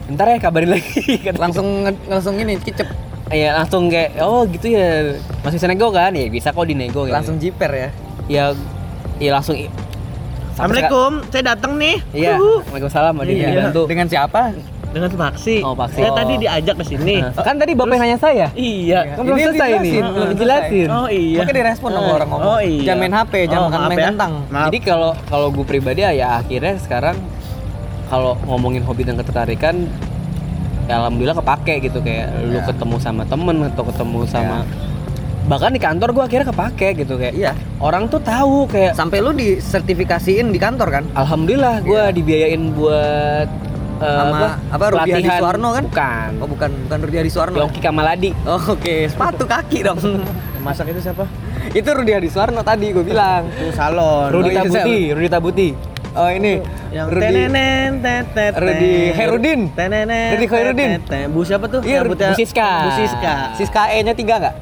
[0.05, 1.01] ntar ya kabarin lagi
[1.33, 1.65] Langsung
[2.05, 2.85] langsung ini kicep.
[3.33, 7.15] Ya langsung kayak oh gitu ya masih bisa nego kan ya bisa kok dinego kayak
[7.17, 7.89] Langsung jiper ya.
[8.25, 8.43] ya
[9.17, 9.57] ya langsung
[10.53, 11.97] sampai Assalamualaikum, saya datang nih.
[12.13, 13.41] iya waalaikumsalam ada Iya.
[13.43, 14.41] yang bantu Dengan siapa?
[14.93, 15.65] Dengan taksi.
[15.65, 15.97] Oh, taksi.
[15.97, 16.15] Saya Oh.
[16.15, 17.17] tadi diajak ke sini.
[17.17, 18.99] Nah, kan tadi bapak nanya saya Iya.
[19.09, 21.37] kan belum Ini selesai ini belum dijelasin Oh iya.
[21.41, 22.45] Makanya direspon sama Eh, orang ngomong.
[22.47, 22.81] Oh iya.
[22.85, 24.07] Jangan main HP, jangan Oh, makan main ya.
[24.07, 24.33] kentang.
[24.47, 24.65] Maaf.
[24.69, 27.17] Jadi kalau kalau gue pribadi ya akhirnya sekarang
[28.05, 29.89] kalau ngomongin hobi dan ketertarikan
[30.83, 32.63] ya alhamdulillah kepake gitu kayak lu Ya.
[32.65, 34.57] ketemu sama temen atau ketemu sama
[35.43, 37.51] bahkan di kantor gue akhirnya kepake gitu kayak Iya.
[37.77, 41.03] orang tuh tahu kayak Sampai lu disertifikasiin di kantor kan?
[41.13, 43.47] alhamdulillah gue dibiayain buat
[43.99, 45.27] eh, Sama apa, Rudi Hadi.
[45.29, 45.83] Suwarno kan?
[45.85, 47.57] bukan Oh bukan, bukan Rudi Hadi Suwarno.
[47.59, 49.99] Yongki Kamaladi Oh, Oke, sepatu kaki dong.
[50.63, 51.27] Masak itu siapa?
[51.71, 53.43] Itu Rudi Hadi Suwarno tadi gue bilang.
[53.49, 54.31] Itu salon.
[54.31, 55.67] Rudi Oh, iya, Tabuti Rudi Tabuti
[56.13, 59.61] Oh ini yang Rudi tenenen tetet Rudi Herudin.
[59.73, 61.25] tenenen Rudi tetet.
[61.27, 64.55] bu siapa tuh Iya, Bu Siska Bu Siska Siska E nya tiga nggak?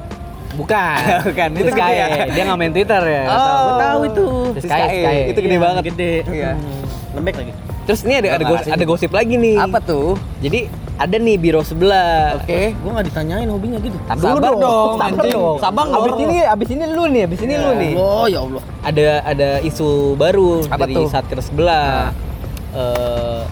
[0.52, 0.96] bukan
[1.28, 1.84] Bukan, itu Siska?
[1.86, 2.04] E.
[2.28, 3.76] dia nggak main Twitter ya Oh.
[3.78, 4.26] Tahu itu
[4.58, 5.14] Siska E, Siska E.
[5.14, 5.22] E.
[5.28, 5.82] Itu gede Iya, banget.
[5.86, 6.50] gede Iya.
[6.52, 6.82] Hmm.
[7.12, 8.72] lembek lagi terus ini ada ada, Nggak gos- asing.
[8.72, 10.16] ada gosip lagi nih Apa tuh?
[10.38, 10.60] jadi
[10.94, 12.76] ada nih biro sebelah Oke.
[12.76, 15.32] gua nggak ditanyain hobinya gitu Tar Sabar dulu dong, sabar anjing.
[15.34, 15.56] dong.
[15.58, 16.20] Sabang abis dong.
[16.22, 19.88] ini abis ini lu nih abis ini lu nih oh ya Allah ada ada isu
[20.14, 21.06] baru Apa dari tuh?
[21.08, 22.12] satker sebelah
[22.72, 23.42] Eh,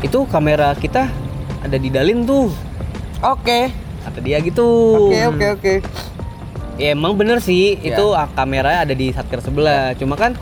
[0.00, 1.04] itu kamera kita
[1.58, 2.48] ada di dalin tuh
[3.20, 3.68] Oke.
[4.00, 4.64] kata dia gitu
[5.04, 5.74] Oke, oke, oke.
[6.76, 7.92] ya emang bener sih Ya.
[7.92, 10.32] itu ah, kamera ada di satker sebelah cuma kan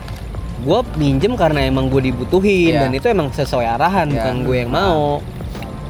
[0.57, 2.81] gue minjem karena emang gue dibutuhin Ya.
[2.81, 4.23] dan itu emang sesuai arahan Ya.
[4.23, 5.19] bukan gue yang mau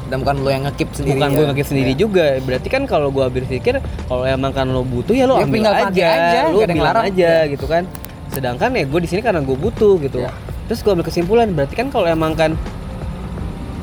[0.06, 1.18] Dan bukan lu yang ngekip sendiri.
[1.18, 1.36] bukan ya?
[1.36, 1.98] gue ngekip sendiri Iya.
[1.98, 3.74] juga berarti kan kalau gue berpikir
[4.06, 7.50] kalau emang kan lo butuh ya lo Ya, ambil aja, aja, lo bilang aja Ya.
[7.50, 7.84] gitu kan
[8.28, 10.30] sedangkan ya gue di sini karena gue butuh gitu Ya.
[10.66, 12.54] terus gue ambil kesimpulan berarti kan kalau emang kan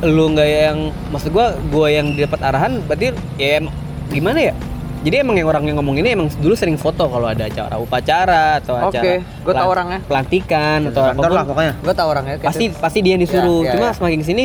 [0.00, 3.62] lu nggak yang maksud gue gue yang dapat arahan berarti ya
[4.08, 4.54] gimana ya
[5.02, 8.62] Jadi emang yang orang yang ngomong ini emang dulu sering foto kalau ada acara upacara
[8.62, 9.98] atau acara gua tahu pelan- orangnya.
[10.06, 11.32] pelantikan atau apa pun.
[11.32, 11.72] lah pokoknya.
[11.76, 12.34] Gue tau orangnya.
[12.36, 12.78] kayak Pasti gitu.
[12.78, 13.60] pasti dia yang disuruh.
[13.60, 13.92] Iya, iya, Cuma iya.
[13.92, 14.44] semakin ke sini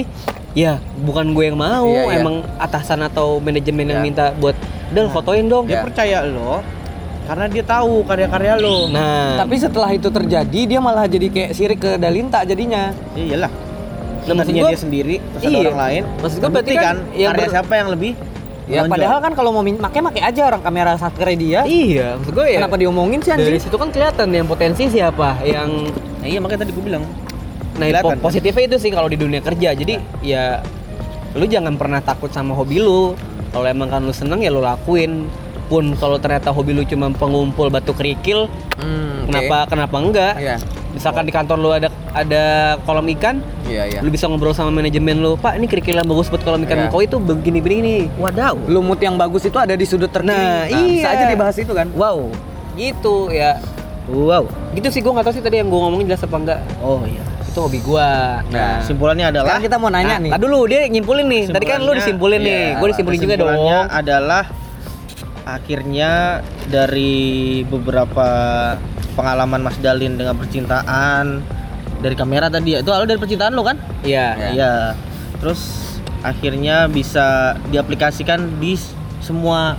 [0.53, 2.17] ya bukan gue yang mau, Iya, iya.
[2.17, 4.07] emang atasan atau manajemen yang Iya.
[4.07, 5.65] minta buat Del fotoin dong.
[5.65, 5.81] Dia Ya.
[5.83, 6.65] percaya lo
[7.23, 8.89] karena dia tahu karya-karya lo.
[8.89, 12.89] Nah, Tapi setelah itu terjadi dia malah jadi kayak sirik ke Dalinta jadinya.
[13.13, 13.51] Iya iyalah.
[14.25, 15.61] Nah, maksud Tadinya gua- dia sendiri, terus ada Iya.
[15.61, 16.03] orang lain.
[16.17, 18.11] Maksud gua berarti kan yang karya ber- siapa yang lebih
[18.67, 18.93] Ya menonjol.
[18.93, 21.63] padahal kan kalau mau min- make make aja orang kamera satker dia.
[21.63, 22.59] iya, maksud gue ya.
[22.59, 23.63] Kenapa diomongin sih Dari anjing?
[23.63, 27.03] situ kan kelihatan yang potensi siapa yang Nah, iya makanya tadi gue bilang.
[27.73, 28.17] Nah, Kelihatan.
[28.17, 29.71] po- positifnya itu sih kalau di dunia kerja.
[29.71, 30.59] Jadi ya
[31.31, 33.15] lu jangan pernah takut sama hobi lu.
[33.47, 35.29] Kalau emang kan lu seneng ya lu lakuin.
[35.67, 39.29] Pun kalau ternyata hobi lu cuma pengumpul batu kerikil, Hmm, oke.
[39.29, 40.33] kenapa kenapa enggak?
[40.37, 40.55] Iya.
[40.97, 42.43] Misalkan di kantor lu ada ada
[42.81, 43.99] kolam ikan, Iya, iya.
[44.01, 46.89] lu bisa ngobrol sama manajemen lu, "Pak, ini kerikil yang bagus buat kolam ikan Iya.
[46.89, 48.57] koi itu begini-begini." Wadaw.
[48.65, 50.33] Lumut yang bagus itu ada di sudut terkiri.
[50.33, 51.13] Nah, Bisa iya.
[51.13, 51.85] aja dibahas itu kan.
[51.93, 52.33] Wow.
[52.73, 53.61] Gitu ya.
[54.07, 54.49] Wow.
[54.73, 56.59] Gitu sih gua nggak tahu sih tadi yang gua ngomongin jelas apa enggak.
[56.79, 57.21] Oh iya.
[57.43, 58.41] Itu hobi gua.
[58.49, 60.31] Nah, Simpulannya adalah Sekarang kita mau nanya Nah, nih.
[60.33, 61.43] tadi dulu dia nyimpulin nih.
[61.51, 62.49] Tadi kan lu disimpulin nih.
[62.49, 63.85] iya, Gue disimpulin juga dong.
[63.85, 64.43] adalah
[65.43, 67.15] akhirnya dari
[67.63, 68.27] beberapa
[69.17, 71.41] pengalaman Mas Dalin dengan percintaan
[71.97, 73.81] dari kamera tadi ya itu awal dari percintaan lo kan?
[74.05, 74.27] Iya.
[74.37, 74.49] Ya.
[74.53, 74.73] Iya.
[75.41, 75.61] Terus
[76.21, 78.77] akhirnya bisa diaplikasikan di
[79.19, 79.73] semua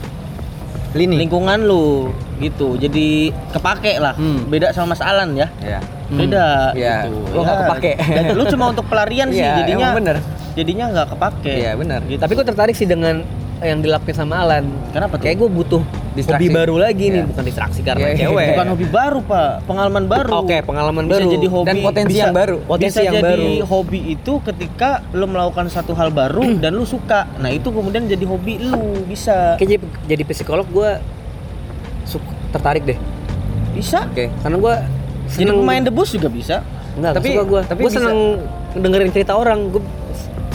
[0.91, 1.15] Lini.
[1.17, 2.75] lingkungan lu gitu.
[2.75, 4.15] Jadi kepake lah.
[4.15, 4.51] Hmm.
[4.51, 5.47] Beda sama Mas Alan ya.
[5.61, 5.79] Iya.
[6.09, 6.19] Hmm.
[6.19, 7.21] Beda Iya, gitu.
[7.31, 7.93] gua nggak kepake.
[8.09, 9.87] Dan lu cuma untuk pelarian sih Iya, jadinya.
[9.87, 10.17] emang bener.
[10.57, 11.53] Jadinya nggak kepake.
[11.55, 12.01] Iya, benar.
[12.03, 12.19] Gitu.
[12.19, 13.23] Tapi gue tertarik sih dengan
[13.61, 14.65] yang dilakuin sama Alan.
[14.89, 15.25] Kenapa tuh?
[15.25, 16.39] Kayak gue butuh Distraksi.
[16.41, 17.29] hobi baru lagi nih, Iya.
[17.29, 18.23] bukan distraksi karena Iya, iya.
[18.27, 18.47] cewek.
[18.53, 21.27] bukan hobi baru pak pengalaman baru Oke, pengalaman bisa baru.
[21.31, 22.57] jadi hobi Dan potensi bisa- yang baru.
[22.61, 23.47] Potensi bisa yang jadi baru.
[23.65, 28.25] hobi itu ketika lo melakukan satu hal baru dan lu suka nah itu kemudian jadi
[28.25, 30.91] hobi lu bisa Kayak jadi, jadi psikolog gue
[32.51, 32.99] tertarik deh.
[33.71, 34.27] bisa Oke.
[34.35, 34.75] Karena gue
[35.31, 36.57] jadi pemain debus juga bisa
[36.95, 37.63] Enggak, Tapi- gue.
[37.63, 38.21] tapi Gue bisa- seneng
[38.75, 39.71] dengerin cerita orang.
[39.71, 39.79] Gue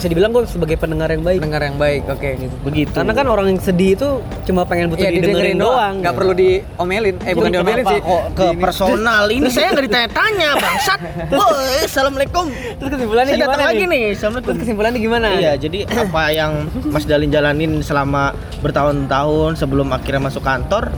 [0.04, 1.40] bisa dibilang gue sebagai pendengar yang baik.
[1.40, 2.04] Pendengar yang baik.
[2.04, 2.36] Oke.
[2.60, 4.08] begitu Karena kan orang yang sedih itu
[4.44, 6.04] cuma pengen butuh Iya, didengerin, doang.
[6.04, 7.16] Nggak perlu diomelin.
[7.18, 8.00] Eh, bukan Ini diomelin sih.
[8.04, 11.00] kok ke Di- personal ini saya nggak ditanya-tanya bangsat
[11.32, 14.02] Woi assalamualaikum Terus kesimpulannya saya datang gimana lagi nih?
[14.12, 15.26] assalamualaikum Terus kesimpulannya gimana?
[15.34, 16.52] Iya, jadi apa yang
[16.92, 18.22] Mas Dalin jalanin selama
[18.60, 20.92] bertahun-tahun sebelum akhirnya masuk kantor,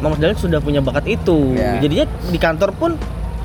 [0.00, 1.54] Mas Dalin sudah punya bakat itu.
[1.54, 1.78] Iya.
[1.78, 2.98] Jadinya di kantor pun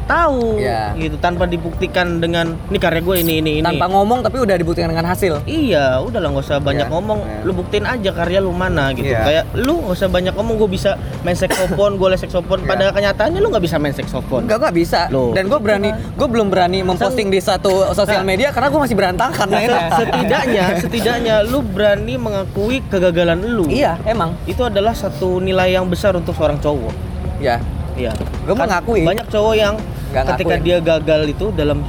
[0.06, 0.94] tahu Iya.
[0.96, 3.66] gitu tanpa dibuktikan dengan ini karya gue ini ini ini.
[3.66, 5.42] Tanpa ngomong tapi udah dibuktikan dengan hasil.
[5.46, 6.94] Iya, udah lah nggak usah banyak Iya.
[6.94, 7.20] ngomong.
[7.22, 7.40] Iya.
[7.44, 9.10] Lu buktiin aja karya lu mana gitu.
[9.10, 9.22] Iya.
[9.26, 10.92] Kayak lu nggak usah banyak ngomong, gue bisa
[11.22, 12.60] main saksofon, gue les saksofon.
[12.62, 12.70] Iya.
[12.70, 14.46] Pada kenyataannya lu nggak bisa main saksofon.
[14.46, 15.00] Enggak, enggak bisa.
[15.10, 15.34] Loh.
[15.34, 19.48] Dan gue berani, gue belum berani memposting di satu sosial media karena gue masih berantakan.
[19.50, 19.62] Nah,
[19.98, 23.66] setidaknya, setidaknya lu berani mengakui kegagalan lu.
[23.66, 24.38] Iya, emang.
[24.46, 26.94] itu adalah satu nilai yang besar untuk seorang cowok.
[27.42, 27.58] Ya.
[27.96, 28.12] Iya.
[28.44, 29.02] Gue mengakui.
[29.08, 29.76] Banyak cowok yang
[30.12, 30.68] Nggak ketika ngakuin.
[30.68, 31.80] dia gagal itu dalam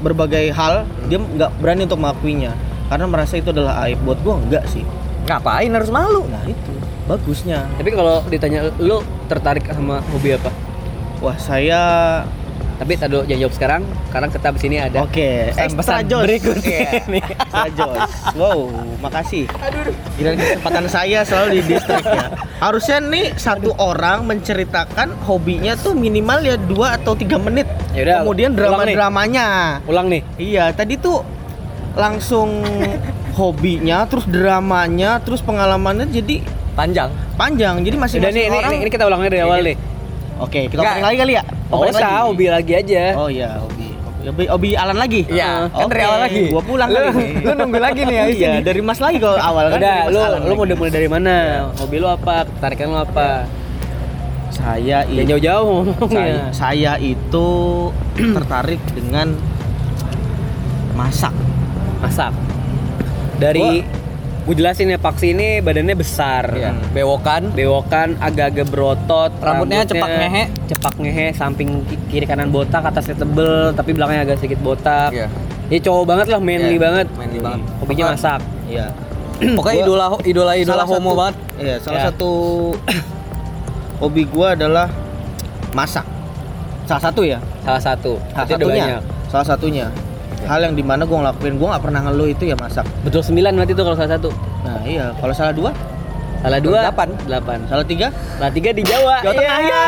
[0.00, 2.52] berbagai hal, dia nggak berani untuk mengakuinya
[2.88, 4.00] karena merasa itu adalah aib.
[4.02, 4.82] Buat gua enggak sih.
[5.28, 6.26] Ngapain harus malu?
[6.26, 6.72] Nah, itu
[7.06, 7.68] bagusnya.
[7.78, 10.50] Tapi kalau ditanya lu tertarik sama hobi apa?
[11.20, 11.80] Wah, saya
[12.80, 16.22] Tapi tadi jangan jawab sekarang, karena kita di sini ada Oke, extra pesan-pesan Jos.
[16.24, 16.80] berikut Iya.
[17.04, 17.20] ini.
[17.20, 18.00] Extra Jos.
[18.32, 18.58] Wow,
[18.98, 19.44] makasih.
[20.16, 22.26] Gila kesempatan saya selalu di distract ya.
[22.56, 27.68] Harusnya nih satu orang menceritakan hobinya tuh minimal ya dua atau tiga menit.
[27.92, 29.46] Yaudah, Kemudian drama-dramanya.
[29.84, 30.24] Ulang nih.
[30.40, 31.20] Iya, tadi tuh
[31.92, 32.64] langsung
[33.36, 36.40] hobinya, terus dramanya, terus pengalamannya jadi
[36.72, 37.12] Panjang.
[37.36, 37.84] panjang.
[37.84, 38.72] Jadi masih Udah nih, ini, orang.
[38.72, 39.76] ini, ini kita ulangnya dari awal nih.
[40.40, 40.88] Oke, kita Nggak.
[40.90, 41.42] opening lagi kali ya?
[41.70, 43.02] Oh, Opening usah, hobi lagi aja.
[43.14, 43.88] Oh iya, hobi.
[44.20, 45.20] Hobi, hobi Alan lagi?
[45.26, 46.42] Iya, kan dari Oke, awal lagi.
[46.48, 49.64] Gua pulang Lu- kali lu nunggu lagi nih, habis Iya, dari Mas lagi kalau awal
[49.68, 49.78] kan.
[49.78, 50.52] Udah, lu lu lagi.
[50.54, 51.36] mau mulai dari mana?
[51.74, 52.34] Hobi lu apa?
[52.46, 53.28] Ketarikan lu apa?
[54.50, 56.46] Saya itu jauh-jauh saya, ngomongnya.
[56.52, 57.48] saya itu
[58.36, 59.32] tertarik dengan
[60.92, 61.32] masak.
[61.98, 62.32] Masak.
[63.38, 63.80] Dari
[64.50, 66.50] gue jelasin ya, Paksi ini badannya besar.
[66.50, 66.74] Iya.
[66.90, 67.54] Bewokan.
[67.54, 70.44] Bewokan, agak-agak berotot, Rambutnya cepak ngehe.
[70.66, 75.14] cepak ngehe, samping ki- kiri kanan botak, atasnya tebel, tapi belakangnya agak sedikit botak.
[75.14, 75.30] Iya.
[75.70, 77.06] Ya cowok banget lah, manly Iya, banget.
[77.14, 77.62] manly banget.
[77.78, 78.42] Hobinya masak.
[78.66, 78.90] Iya.
[79.56, 81.36] Pokoknya Gua- idola idola idola homo satu- banget.
[81.56, 82.04] Iya, salah Ya.
[82.10, 82.30] satu
[84.00, 84.90] hobi gua adalah
[85.70, 86.02] masak.
[86.84, 87.38] Salah satu ya.
[87.62, 88.18] Salah satu.
[88.28, 88.84] Salah Berarti satunya.
[89.30, 89.86] Salah satunya.
[90.42, 92.86] Hal yang di mana gua ngelakuin, gua nggak pernah ngeluh itu ya masak.
[93.00, 94.28] Betul sembilan berarti itu kalau salah satu.
[94.60, 95.70] Nah iya, kalau salah dua,
[96.40, 96.78] Salah dua.
[96.82, 97.08] Delapan.
[97.22, 97.58] Delapan.
[97.66, 99.20] salah tiga, Salah tiga di Jawa.
[99.20, 99.68] Jawa Tengah, Iya.
[99.68, 99.84] ya.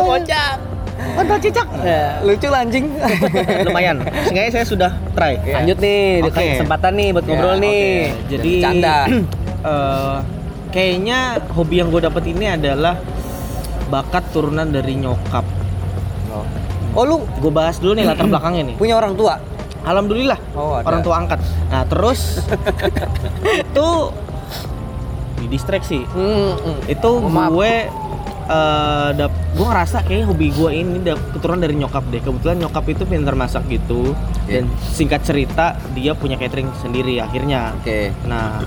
[0.00, 0.50] Bocah.
[0.94, 1.66] kontol cicak.
[1.80, 2.22] Ya.
[2.22, 2.86] Lucu anjing.
[3.66, 3.96] Lumayan.
[4.24, 5.34] Seenggaknya saya sudah try.
[5.38, 7.60] Lanjut nih, dikasih kesempatan nih buat Ya, ngobrol oke.
[7.60, 7.82] nih.
[8.30, 8.96] Jadi Canda.
[9.70, 10.16] eh,
[10.70, 11.18] kayaknya
[11.50, 12.94] hobi yang gue dapet ini adalah
[13.86, 15.42] bakat turunan dari nyokap.
[16.30, 16.46] Oh.
[16.94, 18.76] Oh lu Gue bahas dulu nih latar belakangnya nih.
[18.78, 19.34] punya orang tua?
[19.84, 20.86] Alhamdulillah Oh, ada.
[20.86, 21.38] orang tua angkat.
[21.68, 22.40] Nah terus
[23.62, 23.88] itu
[25.36, 26.00] di distraksi.
[26.06, 26.80] Hmm.
[26.84, 27.72] Itu Oh, gue
[28.44, 32.20] eh dap gue ngerasa kayak hobi gue ini dap keturunan dari nyokap deh.
[32.20, 34.12] Kebetulan nyokap itu pintar masak gitu.
[34.12, 34.50] Oke.
[34.50, 37.72] Dan singkat cerita dia punya catering sendiri akhirnya.
[37.74, 38.12] Oke.
[38.24, 38.60] Nah,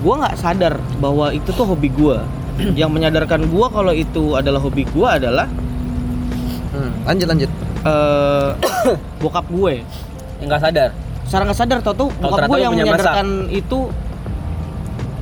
[0.00, 2.22] gua nggak sadar bahwa itu tuh hobi gua.
[2.78, 5.46] Yang menyadarkan gua kalau itu adalah hobi gua adalah
[6.70, 7.50] Hmm, lanjut lanjut.
[7.84, 8.50] eh
[9.22, 9.86] bokap gue.
[10.40, 10.90] Yang nggak sadar.
[11.24, 13.78] Secara nggak sadar tau tuh Kalau bokap gue yang menyadarkan itu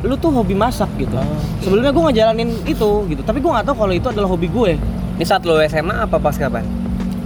[0.02, 1.14] lu tuh hobi masak gitu.
[1.62, 4.74] Sebelumnya gua ngejalanin itu gitu, tapi gua nggak tahu kalau itu adalah hobi gue.
[5.14, 6.66] Ini saat lo SMA apa pas kapan?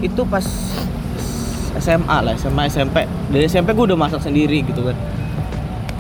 [0.05, 0.45] Itu pas
[1.81, 3.09] SMA lah, SMA SMP.
[3.33, 4.97] Dari SMP gua udah masak sendiri gitu kan.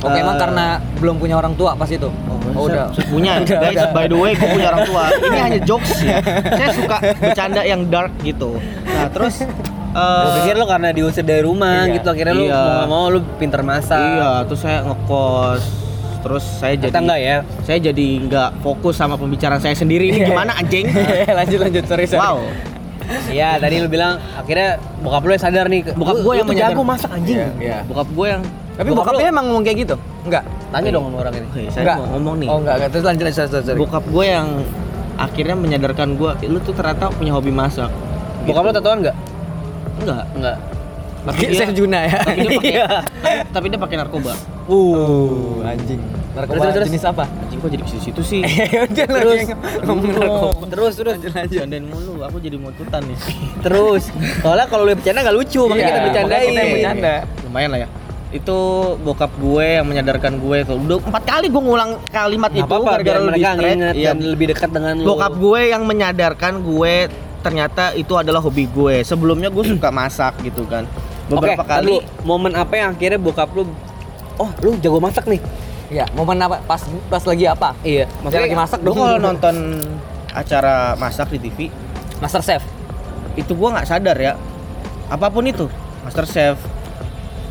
[0.04, 0.66] Oke, emang Eh, karena
[1.00, 2.12] belum punya orang tua pas itu.
[2.52, 2.92] Oh, udah.
[2.92, 3.92] Saya punya Udah, guys udah.
[3.96, 6.22] by the way gue punya orang tua ini hanya jokes ya
[6.56, 8.56] saya suka bercanda yang dark gitu
[8.86, 9.44] nah terus
[9.96, 11.94] eh, Gue pikir lo karena diusir dari rumah Iya.
[11.94, 12.52] gitu akhirnya lo Iya.
[12.54, 13.96] mau nggak mau lo pinter masak.
[13.98, 15.62] iya terus saya ngekos
[16.18, 17.36] terus saya jadi Atau enggak ya?
[17.62, 20.90] saya jadi nggak fokus sama pembicaraan saya sendiri ini gimana anjing
[21.38, 22.20] lanjut lanjut sorry sorry.
[22.20, 22.38] wow
[23.28, 24.68] Iya, tadi lo bilang akhirnya
[24.98, 25.94] bokap lo yang sadar nih.
[25.94, 27.38] Bokap lu- lu yang tuh menyadar- jago masak anjing.
[27.38, 27.78] Iya, iya.
[27.86, 28.42] bokap gue yang
[28.74, 29.96] Tapi Bokap bokapnya lu- emang ngomong kayak gitu?
[30.20, 30.42] Enggak.
[30.68, 31.46] Tanya dong sama orang ini.
[31.48, 31.96] Hei, saya Enggak.
[31.96, 32.90] mau ngomong nih Oh, enggak, enggak.
[32.90, 34.46] Terus lanjut lanjut sorry, bokap gue yang
[35.16, 37.88] akhirnya menyadarkan gue lu tuh ternyata punya hobi masak
[38.42, 39.16] Bokap lo tatoan nggak?
[39.98, 40.56] Enggak Enggak.
[41.24, 42.18] tapi dia, Chef Juna ya.
[42.20, 42.86] tapi dia pakai Iya.
[43.48, 44.32] tapi, dia pakai narkoba
[44.66, 46.02] Uh, anjing.
[46.32, 47.24] Narkoba Terus, terus, jenis apa?
[47.24, 48.42] anjing kok jadi ke situ sih
[48.84, 49.40] Udah Terus.
[49.80, 50.64] ngomong narkoba.
[50.68, 51.16] Terus terus.
[51.48, 53.14] Jandain mulu, aku jadi mututan nih.
[53.64, 54.10] Terus.
[54.38, 56.50] Soalnya kalau lo bercanda nggak lucu, makanya Iya, kita bercandain.
[56.50, 57.14] kita bercanda.
[57.42, 57.88] Lumayan lah ya.
[58.28, 58.58] Itu
[59.00, 60.76] bokap gue yang menyadarkan gue tuh.
[60.76, 64.06] Udah empat kali gue ngulang kalimat Nggak itu apa-apa, biar gara-gara lu mereka nginget Iya.
[64.08, 64.94] dan lebih dekat dengan.
[65.00, 66.94] Bokap gue yang menyadarkan gue
[67.46, 69.00] ternyata itu adalah hobi gue.
[69.00, 70.82] Sebelumnya gue suka masak gitu kan.
[71.26, 73.66] Beberapa Oke, kali lu, momen apa yang akhirnya bokap lu
[74.36, 75.40] Oh, lu jago masak nih.
[75.88, 76.60] Iya, momen apa?
[76.62, 77.72] Pas pas lagi apa?
[77.80, 78.94] Iya, Maksudnya lagi masak dong.
[78.94, 79.56] kalau nonton
[80.28, 81.58] acara masak di TV
[82.18, 82.62] Master Chef.
[83.34, 84.32] itu gue nggak sadar ya
[85.06, 85.68] apa pun itu
[86.00, 86.56] master chef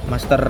[0.05, 0.41] master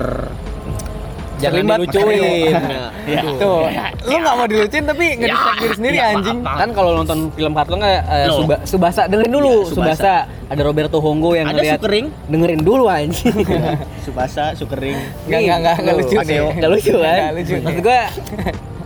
[1.36, 2.54] Jangan Terlibat dilucuin.
[3.06, 3.22] Ya.
[3.22, 3.62] Tuh,
[4.02, 6.38] lu nggak mau dilucuin tapi nggak Ya, distract diri sendiri ya, anjing.
[6.42, 6.58] maaf, maaf.
[6.58, 8.36] Kan kalau nonton film kartun eh, Loh.
[8.42, 9.94] Suba, Subasa dengerin dulu, Iya, Subasa.
[9.94, 10.14] Subasa.
[10.46, 13.30] Ada Roberto Hongo yang ada ngeliat sukering dengerin dulu anjing.
[14.04, 16.38] subasa sukering Nggak, nggak, nggak, nggak lucu sih.
[16.50, 17.18] Nggak lucu kan?
[17.22, 17.54] Nggak lucu.
[17.62, 18.00] Maksud gua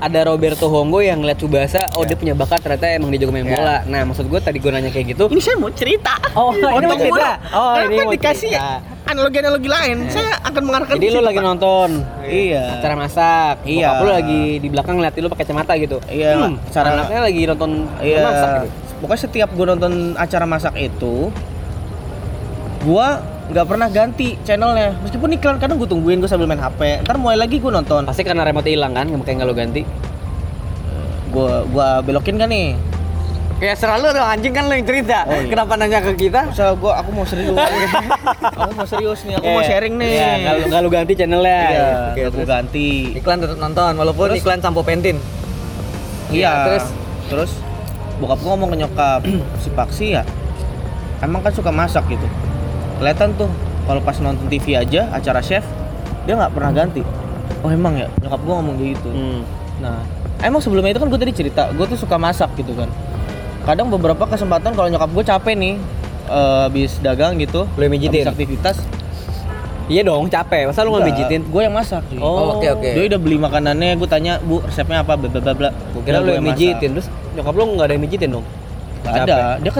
[0.00, 3.44] ada Roberto Hongo yang ngeliat Subasa, oh dia punya bakat ternyata emang dia jago main
[3.44, 3.52] Ya.
[3.52, 3.76] bola.
[3.84, 6.96] Nah, maksud gua tadi gua nanya kayak gitu, ini saya mau cerita Oh, ini mau
[6.96, 7.30] cerita.
[7.52, 8.99] Oh, kenapa ini mau dikasih cerita.
[9.10, 11.46] Analogi-analogi lain saya akan mengarahkan jadi lu lagi Pak.
[11.46, 11.90] nonton
[12.22, 12.64] Iya.
[12.78, 13.86] acara masak, Iya.
[13.90, 15.98] bokap lu lagi di belakang ngeliatin lu pakai kacamata gitu.
[16.06, 18.18] Iya, Hmm, cara- anaknya lagi nonton Iya.
[18.22, 18.70] masak gitu.
[19.00, 21.14] Pokoknya setiap gue nonton acara masak itu,
[22.80, 23.06] gua
[23.50, 24.94] nggak pernah ganti channelnya.
[25.00, 27.02] Meskipun iklan kadang gue tungguin gue sambil main HP.
[27.02, 28.04] Ntar mulai lagi gue nonton.
[28.04, 29.82] Pasti karena remote hilang kan, makanya nggak lu ganti.
[31.30, 32.74] Gua gua belokin kan nih.
[33.60, 35.28] Ya selalu dong anjing kan lu yang cerita.
[35.28, 35.44] Oh, iya.
[35.46, 36.48] Kenapa nanya ke kita?
[36.48, 37.52] Masa gua aku mau serius.
[38.56, 39.36] aku mau serius nih.
[39.36, 39.68] Aku mau Iya.
[39.68, 40.10] sharing nih.
[40.10, 40.30] Iya,
[40.64, 41.60] nggak lu ganti channelnya.
[41.68, 42.48] Iya, aku terus?
[42.48, 42.88] ganti.
[43.14, 44.40] Iklan tetap nonton walaupun Terus?
[44.40, 45.20] iklan sampo pentin.
[46.32, 46.52] Iya.
[46.66, 46.86] terus?
[47.28, 47.52] terus
[48.16, 49.20] bokap gua ngomong ke nyokap,
[49.62, 50.22] si Paksi ya
[51.20, 52.24] emang kan suka masak gitu.
[52.96, 53.52] Kelihatan tuh
[53.84, 55.62] kalau pas nonton TV aja acara chef
[56.24, 57.04] dia nggak pernah ganti.
[57.60, 59.10] Oh emang ya nyokap gua ngomong gitu.
[59.12, 59.40] Hmm.
[59.80, 60.00] Nah,
[60.40, 62.88] emang sebelumnya itu kan gue tadi cerita, gue tuh suka masak gitu kan.
[63.70, 65.74] Kadang beberapa kesempatan kalau nyokap gue capek nih,
[66.26, 68.26] eh, habis dagang gitu, Lu yang mijitin?
[68.26, 68.76] habis aktivitas,
[69.90, 70.70] Iya dong, capek.
[70.70, 71.40] Masa lu nggak mijitin?
[71.46, 72.02] gue yang masak.
[72.10, 72.18] cuy.
[72.18, 72.90] Oh, oke, oke.
[72.94, 75.70] Dia udah beli makanannya, gue tanya bu resepnya apa, bla bla bla.
[75.94, 76.98] Gua kira lu yang mijitin.
[76.98, 77.06] Terus
[77.38, 78.46] nyokap lu nggak ada yang mijitin dong?
[79.06, 79.70] Ada, dia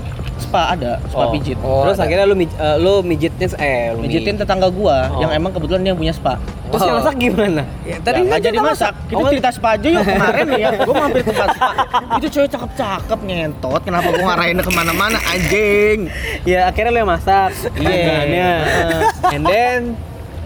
[0.41, 1.30] spa ada, spa Oh.
[1.30, 1.57] pijit.
[1.61, 2.05] Oh, Terus ada.
[2.05, 5.20] akhirnya lu mij- eh, lu mijitnya eh lu Mijitin mij- tetangga gua Oh.
[5.20, 6.34] yang emang kebetulan dia yang punya spa.
[6.66, 7.01] Terus yang Oh.
[7.01, 7.62] masak gimana?
[7.82, 8.95] Ya, Tadi kan nggak jadi kita masak.
[9.05, 10.68] Kita Oh, cerita spa aja yuk kemarin ya.
[10.80, 11.68] Gue mampir ke tempat spa.
[12.16, 13.80] Itu cewek cakep-cakep ngentot.
[13.82, 15.99] Kenapa gue ngarahinnya ke mana-mana anjing?
[16.43, 17.51] Ya akhirnya lu yang masak.
[17.72, 17.84] Iya.
[17.84, 18.51] Dagangannya.
[19.34, 19.80] And then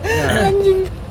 [0.04, 0.52] Nah,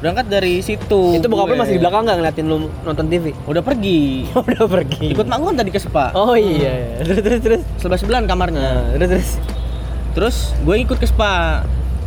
[0.04, 1.16] berangkat dari situ.
[1.16, 3.32] itu bokap lu masih di belakang nggak ngeliatin lu nonton TV?
[3.48, 4.28] Udah pergi.
[4.36, 5.16] Udah pergi.
[5.16, 6.12] Ikut mak kan tadi ke spa.
[6.12, 7.00] Oh iya.
[7.00, 7.62] Terus terus terus.
[7.80, 8.60] Sebelah sebelahan kamarnya.
[8.60, 9.30] Nah, terus terus.
[10.12, 11.64] Terus gue ikut ke spa.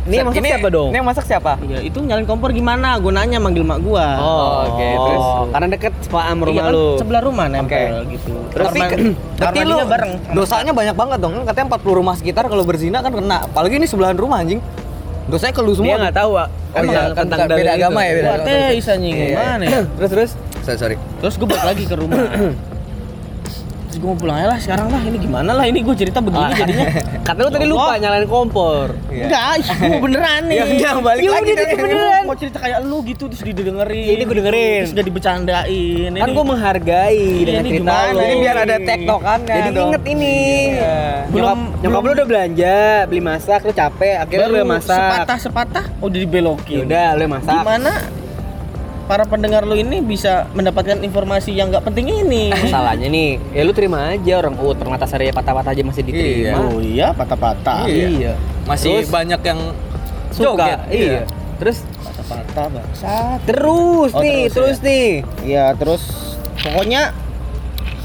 [0.07, 0.89] Ini yang masak siapa dong?
[0.93, 1.51] Ini yang masak siapa?
[1.59, 2.95] Iya, itu nyalin kompor gimana?
[3.01, 4.07] Gue nanya manggil mak gua.
[4.23, 5.25] Oh, oke, terus?
[5.51, 6.87] Karena deket sepaan rumah Iya kan lu.
[6.95, 8.31] sebelah rumah nempel gitu.
[8.55, 8.79] Terus tapi,
[9.35, 10.11] tapi lu bareng.
[10.31, 11.33] dosanya banyak banget dong.
[11.35, 13.51] Kan katanya 40 rumah sekitar kalau berzina kan kena.
[13.51, 14.63] Apalagi ini sebelahan rumah anjing.
[15.27, 15.99] Dosanya ke lu semua.
[15.99, 16.31] Dia nggak tahu,
[16.75, 19.15] Oh iya, kan tentang beda dalil agama ya, beda teh anjing.
[19.31, 19.79] Gimana ya?
[19.97, 20.31] Terus terus.
[20.67, 22.27] Sorry sorry terus gue balik lagi ke rumah
[23.97, 26.53] terus gue mau pulang aja lah sekarang lah ini gimana lah ini gue cerita begini
[26.53, 26.85] jadinya
[27.27, 28.93] Kata lu tadi lupa nyalain kompor.
[29.09, 29.25] Iya.
[29.25, 32.79] enggak ih, gue beneran nih Ya udah, balik Ya lagi udah, beneran mau cerita kayak
[32.83, 34.79] lu gitu terus didengerin Ini gua dengerin.
[34.79, 38.19] terus udah dibecandain Kan gue menghargai Ini- dengan cerita lu.
[38.21, 38.35] ini?
[38.37, 39.87] biar ada tektokannya Jadi dong.
[39.89, 40.37] inget ini.
[40.69, 40.93] Iya.
[41.25, 44.93] Nyokap, Belum- nyokap belum- lu udah belanja, beli masak, lu capek, akhirnya lu masak.
[44.93, 47.55] sepatah sepatah udah dibelokin Yaudah, lu masak.
[47.57, 47.91] gimana
[49.07, 53.71] para pendengar lu ini bisa mendapatkan informasi yang nggak penting ini Masalahnya nih, ya lu
[53.71, 56.59] terima aja orang oh ternyata saya patah-patah aja masih diterima.
[56.61, 58.35] oh iya patah-patah Iya.
[58.63, 59.59] masih Terus banyak yang
[60.29, 60.43] suka.
[60.53, 61.21] joget Iya.
[61.57, 65.09] Terus patah-patah bangsat terus Oh, nih, terus terus, nih.
[65.41, 66.03] Iya terus
[66.59, 67.15] pokoknya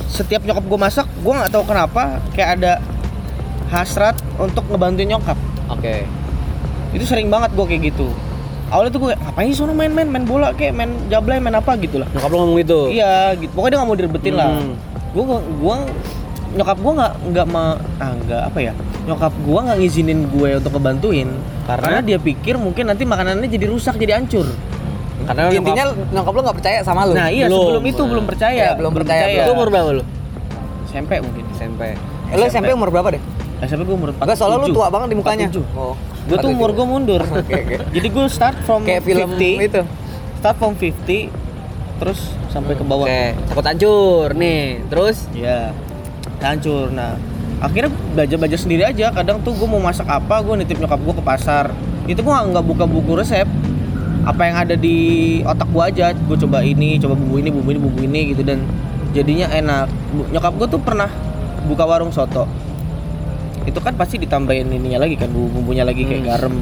[0.06, 2.72] setiap nyokap gue masak gue nggak tahu kenapa kayak ada
[3.68, 5.36] hasrat untuk ngebantuin nyokap
[5.66, 6.04] Oke.
[6.92, 8.12] itu sering banget gue kayak gitu
[8.72, 12.00] awalnya tuh gue ngapain sih sono main-main main bola kayak main jablay main apa gitu
[12.00, 12.78] lah Nyokap lu ngomong gitu.
[12.88, 14.72] iya gitu pokoknya dia nggak mau direbetin lah Hmm.
[15.12, 15.24] gue
[15.60, 15.76] gua
[16.52, 17.64] nyokap gue nggak nggak ma
[17.96, 21.28] ah nggak apa ya nyokap gue nggak ngizinin gue untuk ngebantuin
[21.62, 21.84] Karena?
[21.84, 24.48] karena dia pikir mungkin nanti makanannya jadi rusak jadi hancur
[25.22, 27.60] Karena intinya nyokap- nyokap lu nggak percaya sama lu nah iya Belum.
[27.62, 29.24] sebelum itu belum percaya Iya, belum percaya.
[29.42, 30.02] Lu umur berapa lu?
[30.84, 31.82] SMP mungkin SMP.
[32.28, 33.22] Eh, lu SMP umur berapa deh
[33.62, 34.76] SMP gue umur Enggak soalnya lu 47.
[34.76, 35.62] tua banget di mukanya 47.
[35.72, 35.94] oh
[36.28, 37.22] Gue tuh umur gue mundur.
[37.42, 37.76] Oke, oke.
[37.90, 39.82] Jadi gue start from kayak film 50, itu
[40.38, 41.42] Start from 50
[42.02, 43.06] terus sampai ke bawah.
[43.06, 44.82] Oke, takut hancur nih.
[44.90, 45.70] Terus Iya.
[46.42, 46.90] Hancur.
[46.90, 47.14] Nah,
[47.62, 49.14] akhirnya belajar-belajar sendiri aja.
[49.14, 51.70] Kadang tuh gue mau masak apa, gue nitip nyokap gue ke pasar.
[52.10, 53.46] Itu gue nggak buka buku resep.
[54.22, 54.96] Apa yang ada di
[55.46, 56.10] otak gue aja.
[56.14, 58.66] Gue coba ini, coba bumbu ini, bumbu ini, bumbu ini gitu dan
[59.14, 59.86] jadinya enak.
[60.34, 61.10] Nyokap gue tuh pernah
[61.70, 62.50] buka warung soto.
[63.62, 66.30] Itu kan pasti ditambahin ininya lagi kan, bumbu-bumbunya lagi kayak Hmm.
[66.30, 66.54] garam,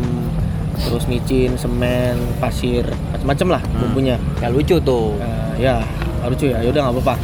[0.78, 3.78] terus micin, semen, pasir, macam-macam lah Hmm.
[3.80, 4.16] bumbunya.
[4.38, 5.16] ya lucu tuh.
[5.16, 5.80] Nah, ya,
[6.22, 6.58] lucu ya.
[6.60, 7.16] Yaudah nggak apa-apa.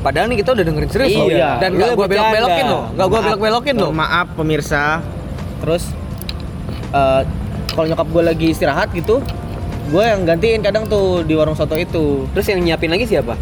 [0.00, 1.16] padahal nih kita udah dengerin serius Iya.
[1.16, 2.12] loh dan nggak bercanda.
[2.12, 4.84] belok-belokin loh nggak Maaf, belok-belokin loh Maaf pemirsa.
[5.58, 5.82] Terus
[6.92, 7.22] eh,
[7.72, 9.24] kalau nyokap gue lagi istirahat gitu,
[9.88, 12.28] gue yang gantiin kadang tuh di warung soto itu.
[12.30, 13.32] Terus yang nyiapin lagi siapa?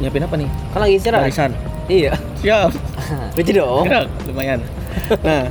[0.00, 0.48] Nyiapin apa nih?
[0.72, 1.22] Kan lagi istirahat.
[1.22, 1.52] Barisan.
[1.84, 2.12] Iya.
[2.40, 2.70] Siap.
[3.36, 3.84] Lucu dong.
[3.84, 4.58] Gerak, lumayan.
[5.20, 5.44] Nah,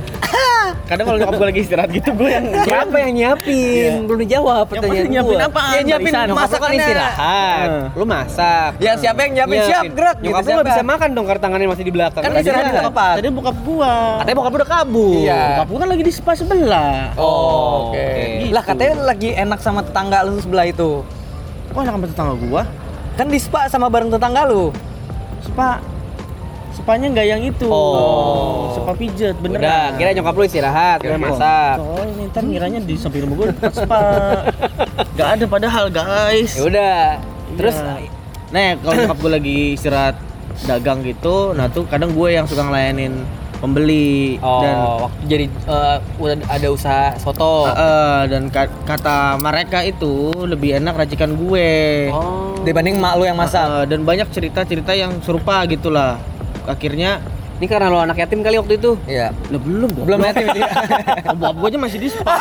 [0.84, 3.54] kadang kalau nyokap gue lagi istirahat gitu, gue yang Siapa yang nyiapin?
[3.54, 3.92] Iya.
[4.02, 5.48] Belum dijawab pertanyaan pasti nyiapin gua.
[5.48, 5.72] apaan?
[5.74, 6.78] Ya nyiapin lu kan Masakannya.
[6.80, 7.68] istirahat.
[7.68, 7.86] Nah.
[7.94, 8.70] Lu masak.
[8.80, 11.42] ya siapa yang nyiapin siap gerak gitu Nyokap lu siapa nggak bisa makan dong karena
[11.42, 12.22] tangannya masih di belakang.
[12.22, 13.14] Kan istirahat di tempat.
[13.20, 13.94] Tadi bokap gua.
[14.20, 15.14] Katanya bokap lu udah kabur.
[15.20, 15.42] Iya.
[15.54, 16.94] Bokap gua kan lagi di spa sebelah.
[17.14, 18.06] Oh, oke.
[18.42, 18.52] Gitu.
[18.52, 20.90] Lah katanya lagi enak sama tetangga lu sebelah itu.
[21.70, 22.62] Kok enak sama tetangga gua?
[23.14, 24.74] Kan di spa sama bareng tetangga lu.
[25.40, 25.78] Spa
[26.74, 27.70] Spanya nggak yang itu.
[27.70, 28.74] Oh.
[28.74, 29.62] Spa pijet beneran.
[29.62, 31.16] Udah, kira nyokap lu istirahat, Oke.
[31.16, 31.76] masak.
[31.78, 34.02] Oh, ini ntar ngiranya di samping rumah gue tempat spa.
[35.14, 36.58] Gak ada padahal guys.
[36.58, 36.98] Ya udah.
[37.54, 38.10] Terus Iya.
[38.50, 40.16] Nih kalau nyokap gue lagi istirahat
[40.66, 43.22] dagang gitu, nah tuh kadang gue yang suka ngelayanin
[43.58, 44.76] pembeli oh, dan
[45.08, 47.64] waktu jadi eh, udah ada usaha soto.
[47.64, 51.70] Eh, eh, dan ka- kata mereka itu lebih enak racikan gue.
[52.12, 52.54] Oh.
[52.62, 53.64] Dibanding mak lu yang masak.
[53.64, 56.20] Eh, dan banyak cerita-cerita yang serupa gitulah.
[56.66, 57.20] Akhirnya
[57.54, 58.98] Ini karena lo anak yatim kali waktu itu.
[59.06, 59.30] Iya.
[59.30, 60.04] lah belum dong.
[60.04, 60.58] Belum yatim itu.
[61.32, 62.34] Bokap gue aja masih di spa.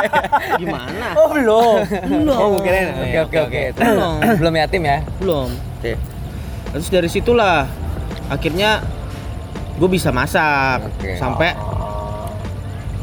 [0.60, 1.12] Gimana?
[1.14, 1.84] Oh, belum.
[2.00, 2.32] Belum.
[2.32, 2.88] Oh, gue kirain.
[2.96, 3.62] Oke oke oke.
[3.76, 4.14] Belum.
[4.40, 4.98] Belum yatim ya.
[5.20, 5.48] belum
[5.78, 5.92] Oke.
[6.72, 7.68] terus dari situlah
[8.26, 8.80] akhirnya
[9.76, 11.14] gue bisa masak Oke.
[11.14, 11.52] sampai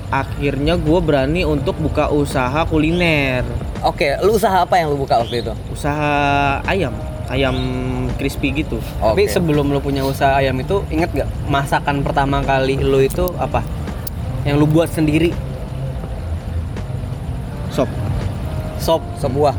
[0.09, 3.45] akhirnya gue berani untuk buka usaha kuliner
[3.82, 5.53] Oke, lu usaha apa yang lu buka waktu itu?
[5.69, 6.11] usaha
[6.63, 6.91] ayam
[7.32, 7.56] ayam
[8.14, 9.32] crispy gitu Tapi Oke.
[9.32, 13.64] sebelum lo punya usaha ayam itu, inget gak masakan pertama kali lo itu apa?
[14.42, 15.32] Yang lu buat sendiri,
[17.70, 17.88] sop
[18.78, 19.02] sop.
[19.16, 19.54] sebuah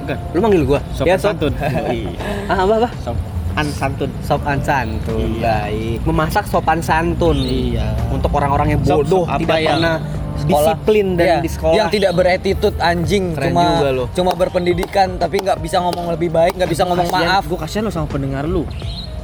[0.00, 0.80] bukan Lu manggil gua?
[0.90, 1.52] sop ya, santun
[1.90, 2.10] Iya.
[2.46, 2.90] Ah, apa apa?
[2.98, 3.18] sop
[3.52, 5.40] an santun Sop an santun.
[5.40, 5.64] Iya.
[5.64, 5.98] Baik.
[6.04, 7.40] Memasak sopan santun.
[7.40, 9.96] iya Untuk orang-orang yang Sop- bodoh, sop apa tidak yang pernah
[10.38, 10.74] Sekolah.
[10.74, 11.74] disiplin dan Iya, di sekolah.
[11.74, 14.04] yang tidak beretitude anjing Keren cuma juga lu.
[14.12, 17.90] cuma berpendidikan tapi nggak bisa ngomong lebih baik nggak bisa ngomong maaf gue kasihan lo
[17.90, 18.62] sama pendengar lu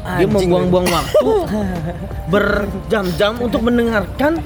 [0.02, 1.30] dia membuang-buang waktu
[2.32, 4.42] berjam-jam untuk mendengarkan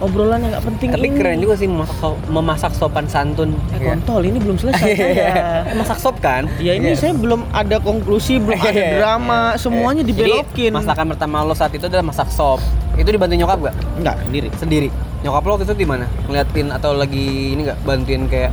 [0.00, 1.16] obrolan yang nggak penting Tapi ini.
[1.16, 3.52] keren juga sih memasak, memasak sopan santun.
[3.70, 3.94] Eh Iya.
[3.94, 5.28] kontol ini belum selesai saya.
[5.62, 6.48] Eh, Masak sop kan?
[6.56, 6.96] Ya ini Iya.
[6.98, 8.96] saya belum ada konklusi, belum ada Iya.
[8.96, 10.72] drama, semuanya dibelokin.
[10.72, 12.58] Jadi masakan pertama lo saat itu adalah masak sop.
[12.94, 13.74] Itu dibantu nyokap gak?
[13.96, 14.48] Enggak, sendiri.
[14.56, 14.88] Sendiri.
[15.20, 16.08] Nyokap lo waktu itu di mana?
[16.24, 18.52] Ngeliatin atau lagi ini nggak bantuin kayak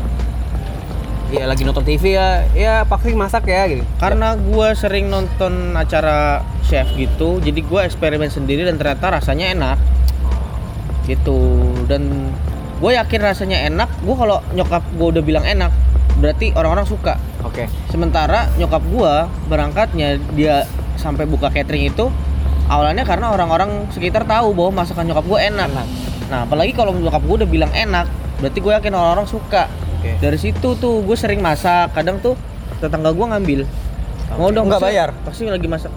[1.28, 3.84] ya lagi nonton TV ya, ya pasti masak ya gitu.
[3.98, 9.78] Karena gua sering nonton acara chef gitu, jadi gua eksperimen sendiri dan ternyata rasanya enak.
[11.08, 11.40] Gitu.
[11.88, 12.36] Dan
[12.78, 13.90] gue yakin rasanya enak.
[14.04, 15.72] Gue kalau nyokap gue udah bilang enak,
[16.18, 17.70] berarti orang-orang suka Oke.
[17.94, 20.66] sementara nyokap gua berangkatnya dia
[20.98, 22.10] sampai buka catering itu
[22.68, 25.70] awalnya karena orang-orang sekitar tahu bahwa masakan nyokap gua enak.
[26.28, 28.10] Nah, apalagi kalau nyokap gua udah bilang enak,
[28.42, 29.72] berarti gue yakin orang-orang suka.
[30.02, 30.20] Oke.
[30.20, 32.36] Dari situ tuh gue sering masak, kadang tuh
[32.82, 33.64] tetangga gua ngambil.
[34.36, 35.10] Mau dong Nggak bayar?
[35.24, 35.94] Pasti lagi masak.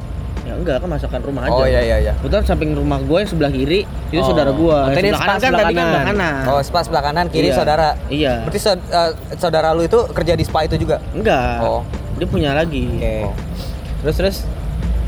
[0.51, 1.55] Ya enggak kan masakan rumah aja.
[1.55, 2.13] Oh iya iya iya.
[2.19, 3.81] Kebetulan samping rumah gue yang sebelah kiri
[4.11, 4.27] itu Oh.
[4.27, 4.79] saudara gua.
[4.83, 5.95] Oh, tadi sebelah kanan kan sebelah tadi kan kanan.
[5.95, 6.43] sebelah kanan.
[6.45, 7.55] Oh, spa sebelah kanan, kiri Iya.
[7.55, 7.89] saudara.
[8.11, 8.35] Iya.
[8.43, 10.99] Berarti saud- eh, saudara lu itu kerja di spa itu juga?
[11.13, 11.57] Enggak.
[11.61, 11.83] Oh.
[12.17, 12.91] Dia punya lagi.
[12.93, 13.15] Oke.
[13.23, 13.35] Oh.
[14.03, 14.37] Terus terus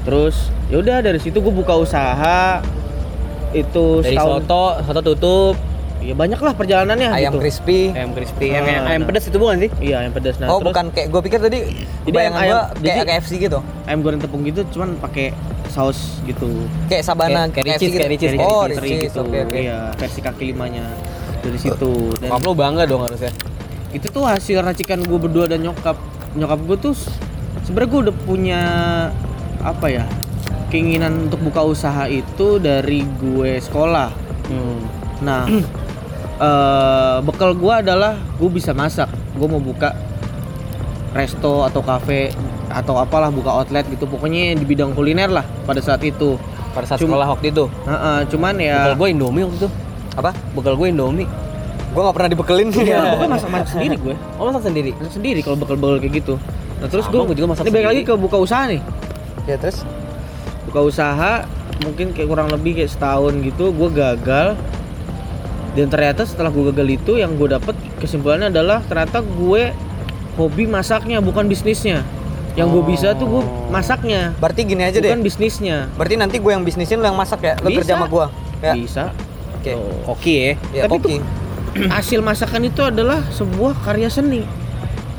[0.02, 0.36] Terus
[0.66, 2.58] ya udah dari situ gue buka usaha
[3.52, 4.42] itu dari setahun.
[4.42, 5.54] soto, soto tutup,
[6.02, 7.40] Ya banyak lah perjalanannya Ayam gitu.
[7.40, 7.90] crispy.
[7.90, 9.08] ayam crispy, ayam, Ah, ayam nah.
[9.08, 9.70] pedas itu bukan sih?
[9.78, 10.36] Iya, ayam pedas.
[10.36, 11.58] Nah, oh, terus bukan kayak gue pikir tadi
[12.02, 13.58] Jadi bayangan ayam- gua kayak jadi- KFC gitu.
[13.84, 15.26] ayam goreng tepung gitu cuman pakai
[15.68, 16.48] saus gitu.
[16.86, 17.98] Kayak sabana Kayak- kayak KFC Ricis, gitu.
[17.98, 19.20] kayak Ricis, Oh, Kayak Ricis, gitu.
[19.22, 19.40] oke.
[19.54, 20.84] Iya, versi kaki limanya
[21.38, 21.92] dari situ.
[22.14, 23.32] Dan Nyokap lu bangga dong harusnya.
[23.90, 25.94] itu tuh hasil racikan gue berdua dan nyokap.
[26.32, 26.94] Nyokap gue tuh
[27.62, 28.60] sebenarnya gue udah punya
[29.60, 30.04] apa ya?
[30.68, 34.08] keinginan untuk buka usaha itu dari gue sekolah.
[34.48, 34.80] Hmm.
[35.20, 35.44] Nah,
[36.42, 39.06] eh, bekal gua adalah gue bisa masak.
[39.32, 39.94] Gue mau buka
[41.12, 42.32] resto atau cafe
[42.66, 44.08] atau apalah buka outlet gitu.
[44.08, 46.34] Pokoknya di bidang kuliner lah pada saat itu.
[46.72, 47.64] Pada saat Cuma- sekolah waktu itu.
[47.84, 49.68] Heeh, cuman Bekal ya gue Indomie waktu itu.
[50.16, 50.30] Apa?
[50.56, 51.28] Bekal gue Indomie.
[51.92, 52.68] Gue nggak pernah dibekelin.
[52.72, 54.14] Iya, gue masak masak sendiri gue.
[54.40, 54.90] Oh masak sendiri.
[54.96, 56.34] Masak sendiri kalau bekal-bekal kayak gitu.
[56.80, 58.80] Nah, terus gue juga masak Ini balik lagi ke buka usaha nih.
[59.44, 59.84] ya terus?
[60.66, 61.44] Buka usaha
[61.82, 64.56] mungkin kayak kurang lebih kayak setahun gitu gue gagal.
[65.72, 69.72] Dan ternyata setelah gue gagal itu yang gue dapet kesimpulannya adalah ternyata gue
[70.36, 72.04] hobi masaknya bukan bisnisnya.
[72.52, 73.42] Yang gue bisa tuh gue
[73.72, 75.24] masaknya, Berarti gini aja bukan deh.
[75.24, 75.88] bisnisnya.
[75.96, 77.56] Berarti nanti gue yang bisnisin lo yang masak ya?
[77.64, 77.80] Lo Bisa.
[77.80, 78.26] kerja sama gue.
[78.60, 78.72] Ya.
[78.76, 79.04] Bisa.
[79.56, 79.72] Oke.
[79.72, 79.96] Tuh.
[80.04, 80.52] Koki ya.
[80.76, 81.16] Ya, Tapi koki.
[81.96, 84.44] Hasil masakan itu adalah sebuah karya seni.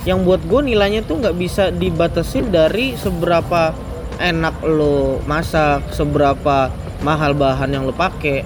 [0.06, 3.74] Yang buat gue nilainya tuh nggak bisa dibatasin dari seberapa
[4.22, 6.70] enak lo masak, seberapa
[7.02, 8.46] mahal bahan yang lo pakai.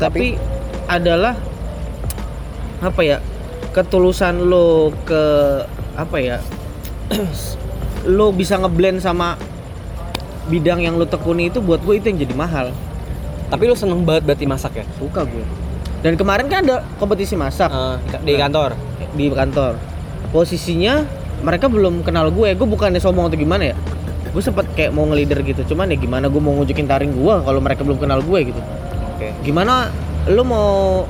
[0.00, 0.40] Tapi
[0.86, 1.34] adalah
[2.80, 3.18] apa ya?
[3.70, 5.22] Ketulusan lo ke
[5.94, 6.38] apa ya?
[8.06, 9.34] lo bisa ngeblend sama
[10.46, 12.66] bidang yang lo tekuni itu buat gue itu yang jadi mahal.
[13.46, 14.84] Tapi lu seneng banget berarti masak ya?
[14.96, 15.44] Suka gue.
[16.02, 18.74] Dan kemarin kan ada kompetisi masak Eh, di kantor.
[19.14, 19.74] di kantor.
[20.30, 21.02] Posisinya
[21.42, 22.54] mereka belum kenal gue.
[22.54, 23.76] Gue bukannya sombong atau gimana ya.
[24.30, 25.62] Gue sempet kayak mau ngelider gitu.
[25.74, 28.60] Cuman ya gimana gue mau nunjukin taring gue kalau mereka belum kenal gue gitu.
[29.16, 29.32] Oke.
[29.42, 29.90] Gimana
[30.26, 31.04] lu mau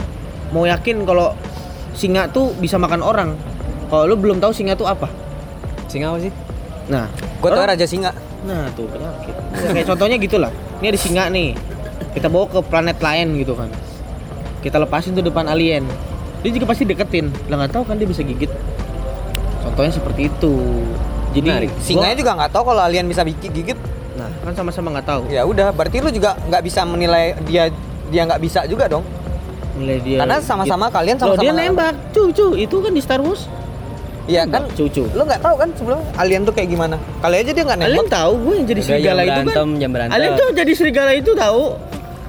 [0.50, 1.32] mau yakin kalau
[1.92, 3.32] singa tuh bisa makan orang?
[3.86, 5.08] Kalau lu belum tahu singa tuh apa?
[5.86, 6.32] Singa apa sih?
[6.86, 7.06] Nah,
[7.38, 8.10] Gue tau Raja Singa.
[8.42, 9.34] Nah tuh penyakit.
[9.34, 10.52] Nah, kayak contohnya gitulah.
[10.78, 11.54] Ini ada singa nih.
[12.12, 13.70] Kita bawa ke planet lain gitu kan.
[14.60, 15.82] Kita lepasin tuh depan alien.
[16.42, 17.30] Dia juga pasti deketin.
[17.46, 18.50] Lah nggak tahu kan dia bisa gigit.
[19.62, 20.54] Contohnya seperti itu.
[21.32, 23.78] Jadi gua- Singanya juga nggak tahu kalau alien bisa gigit.
[24.14, 25.22] Nah kan sama-sama nggak tahu.
[25.26, 27.68] Ya udah, berarti lu juga nggak bisa menilai dia
[28.08, 29.04] dia nggak bisa juga dong.
[29.76, 30.18] Nilai dia.
[30.22, 31.42] Karena sama-sama kalian sama-sama.
[31.42, 31.94] dia nembak.
[32.10, 33.44] Cucu itu kan di Star Wars.
[34.26, 34.66] Iya kan?
[34.74, 35.06] Cucu.
[35.12, 36.96] Lu nggak tahu kan sebelum alien tuh kayak gimana?
[37.20, 38.10] Kali aja dia nggak Alien nembak.
[38.10, 39.80] tahu gue yang jadi Udah, serigala itu berantem, kan.
[39.80, 40.14] jam berantem.
[40.18, 41.62] Alien tuh jadi serigala itu tahu.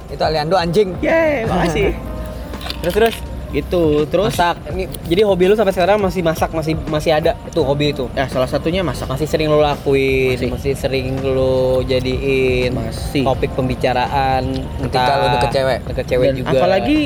[0.08, 0.88] Itu Aliando anjing.
[1.02, 1.88] Yeay, makasih.
[2.84, 3.14] Terus terus
[3.50, 4.04] gitu.
[4.04, 4.56] Terus masak.
[4.68, 8.04] Ini, jadi hobi lu sampai sekarang masih masak, masih masih ada tuh hobi itu.
[8.12, 9.06] ya salah satunya masak.
[9.06, 10.48] Masih sering lu lakuin, Masih.
[10.50, 13.22] masih, sering lu jadiin Masih.
[13.22, 14.44] topik pembicaraan
[14.84, 15.78] Ketika entah lu deket cewek.
[15.86, 16.50] deket cewek Dan juga.
[16.54, 17.00] apalagi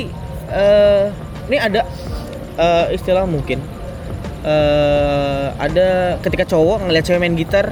[0.45, 1.03] eh
[1.43, 1.81] ini ada
[2.55, 3.59] eh, istilah mungkin
[4.43, 5.87] eh ada
[6.19, 7.71] ketika cowok ngeliat cewek main gitar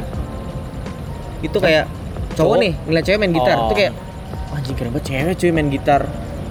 [1.41, 1.85] itu kayak
[2.31, 2.55] cowok, Cowok?
[2.57, 3.67] nih ngeliat cewek main gitar Oh.
[3.67, 3.93] itu kayak
[4.51, 6.01] anjing keren banget cewek cewek main gitar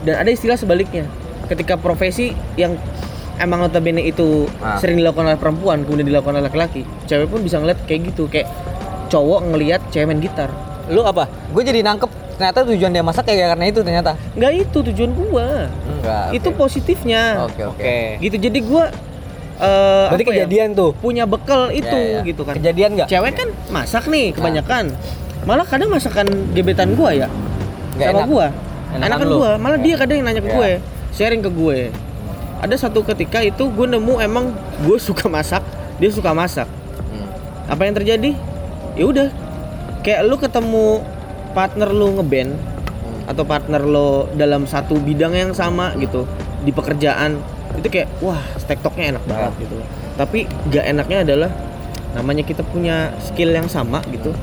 [0.03, 1.09] dan ada istilah sebaliknya
[1.51, 2.79] ketika profesi yang
[3.37, 4.79] emang notabene itu Ah.
[4.79, 8.47] sering dilakukan oleh perempuan kemudian dilakukan oleh laki-laki cewek pun bisa ngeliat kayak gitu kayak
[9.09, 10.49] cowok ngeliat cewek main gitar
[10.87, 11.27] lu apa?
[11.51, 14.17] Gue jadi nangkep ternyata tujuan dia masak kayak karena itu ternyata.
[14.33, 16.27] nggak itu tujuan gua Enggak.
[16.33, 17.77] itu positifnya Oke oke.
[17.77, 17.97] Oke.
[18.19, 18.85] gitu jadi gua
[19.61, 20.91] eh Berarti ya, kejadian tuh.
[20.97, 22.21] punya bekal itu Ya, ya.
[22.25, 23.09] gitu kan Kejadian nggak?
[23.09, 24.85] cewek kan masak nih kebanyakan
[25.43, 27.29] malah kadang masakan gebetan gua ya
[27.95, 28.27] Nggak sama enak.
[28.27, 28.47] gua
[28.91, 30.57] Enakan gua malah dia kadang yang nanya ke Ya.
[30.57, 30.71] gue
[31.15, 31.91] sharing ke gue.
[32.61, 34.53] Ada satu ketika itu gue nemu emang
[34.85, 35.65] gue suka masak
[36.01, 36.69] dia suka masak.
[37.11, 37.29] Hmm.
[37.69, 38.31] apa yang terjadi?
[38.97, 39.29] Ya udah
[40.01, 41.05] kayak lu ketemu
[41.53, 42.57] partner lu ngeband
[43.29, 46.27] atau partner lo dalam satu bidang yang sama gitu
[46.67, 47.39] di pekerjaan
[47.79, 49.77] itu kayak wah tektoknya enak banget gitu.
[50.19, 51.51] Tapi gak enaknya adalah
[52.17, 54.35] namanya kita punya skill yang sama gitu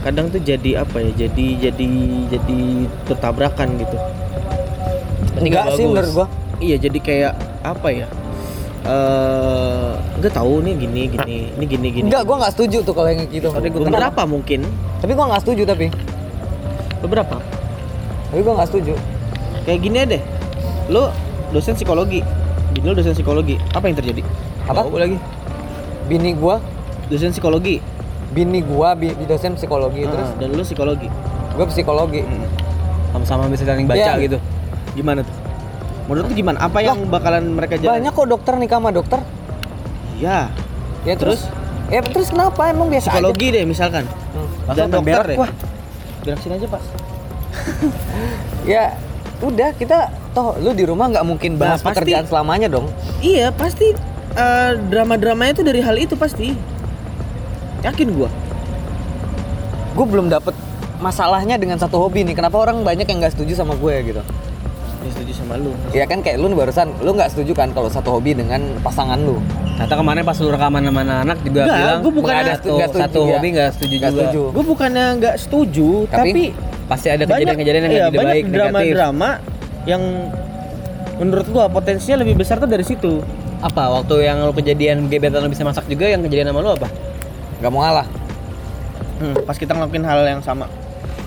[0.00, 1.88] kadang tuh jadi apa ya jadi jadi
[2.32, 2.60] jadi
[3.04, 3.96] bertabrakan gitu
[5.40, 6.26] Enggak sih menurut gua.
[6.58, 7.32] iya jadi kayak
[7.62, 8.06] apa ya
[8.82, 12.06] eh Enggak tahu nih gini gini, ini gini gini.
[12.06, 13.48] Enggak, gua nggak setuju tuh kalau yang gitu.
[13.48, 13.88] Tapi Kenapa?
[13.88, 14.60] beberapa mungkin,
[15.00, 15.86] Tapi gua nggak setuju tapi.
[17.00, 17.36] beberapa.
[18.28, 18.94] Tapi gua nggak setuju.
[19.64, 20.22] Kayak gini aja deh.
[20.88, 21.08] Lo
[21.50, 22.20] dosen psikologi.
[22.70, 23.56] Bini lo dosen psikologi.
[23.72, 24.20] Apa yang terjadi?
[24.66, 24.84] Apa?
[24.84, 25.16] Tahu lagi.
[26.04, 26.60] Bini gua,
[27.06, 27.80] Dosen psikologi.
[28.30, 31.08] bini gua bi dosen psikologi Ah, terus dan lo psikologi.
[31.50, 32.22] gua psikologi.
[33.10, 34.20] Sama-sama bisa saling baca Iya.
[34.20, 34.38] gitu.
[35.00, 35.36] Gimana tuh?
[36.06, 36.58] Menurut lu gimana?
[36.60, 37.96] Apa yang bakalan mereka jalan?
[37.96, 39.20] Banyak kok dokter nikah sama dokter.
[40.20, 40.52] Iya.
[41.08, 41.48] Ya terus,
[41.88, 44.04] ya terus kenapa emang biasa Psikologi deh misalkan.
[44.04, 44.36] aja?
[44.36, 44.76] Hmm.
[44.76, 45.16] Dan dokter.
[45.16, 45.38] berak deh.
[45.40, 45.50] Wah.
[46.20, 46.82] Berak sini aja, Pak.
[48.68, 48.92] Ya
[49.40, 51.96] udah kita toh lu di rumah nggak mungkin Nah, bahas pasti.
[51.96, 52.92] pekerjaan selamanya dong.
[53.24, 53.96] Iya, pasti
[54.36, 56.52] eh, drama-dramanya itu dari hal itu pasti.
[57.80, 58.28] Yakin gua.
[59.96, 60.52] Gue belum dapet
[61.00, 62.36] masalahnya dengan satu hobi nih.
[62.36, 64.22] Kenapa orang banyak yang nggak setuju sama gue gitu?
[65.00, 65.72] Setuju sama lu.
[65.90, 69.16] Ya kan kayak lu nih barusan, lu nggak setuju kan kalau satu hobi dengan pasangan
[69.16, 69.40] lu?
[69.74, 72.68] Kata kemarin pas lu rekaman sama anak juga Enggak, bilang gua bukannya nggak ada satu,
[72.68, 74.20] setuju satu hobi nggak setuju Nggak juga.
[74.20, 74.42] setuju.
[74.52, 76.44] Gue bukannya nggak setuju, Tapi- tapi,
[76.84, 78.56] Pasti ada kejadian-kejadian yang iya, jadi banyak baik, negatif.
[78.58, 79.30] drama-drama
[79.86, 80.02] yang
[81.16, 83.22] menurut gua potensinya lebih besar tuh dari situ.
[83.60, 86.88] Apa waktu yang lu kejadian gebetan lu bisa masak juga yang kejadian sama lu apa?
[87.60, 88.06] Nggak mau ngalah.
[89.16, 90.66] Hmm, pas kita ngelakuin hal yang sama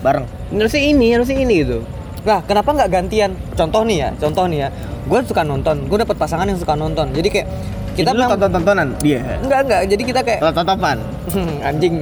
[0.01, 0.25] bareng.
[0.51, 1.79] Harusnya ini, harusnya ini gitu.
[2.23, 3.31] Nah, kenapa nggak gantian?
[3.53, 4.69] Contoh nih ya, contoh nih ya.
[5.03, 7.11] Gue suka nonton, gue dapet pasangan yang suka nonton.
[7.11, 7.47] Jadi kayak
[7.93, 9.19] kita Jadi lu memang tonton-tontonan dia.
[9.37, 9.81] enggak enggak.
[9.85, 10.97] Jadi kita kayak Tonton-tontonan.
[11.69, 11.93] anjing.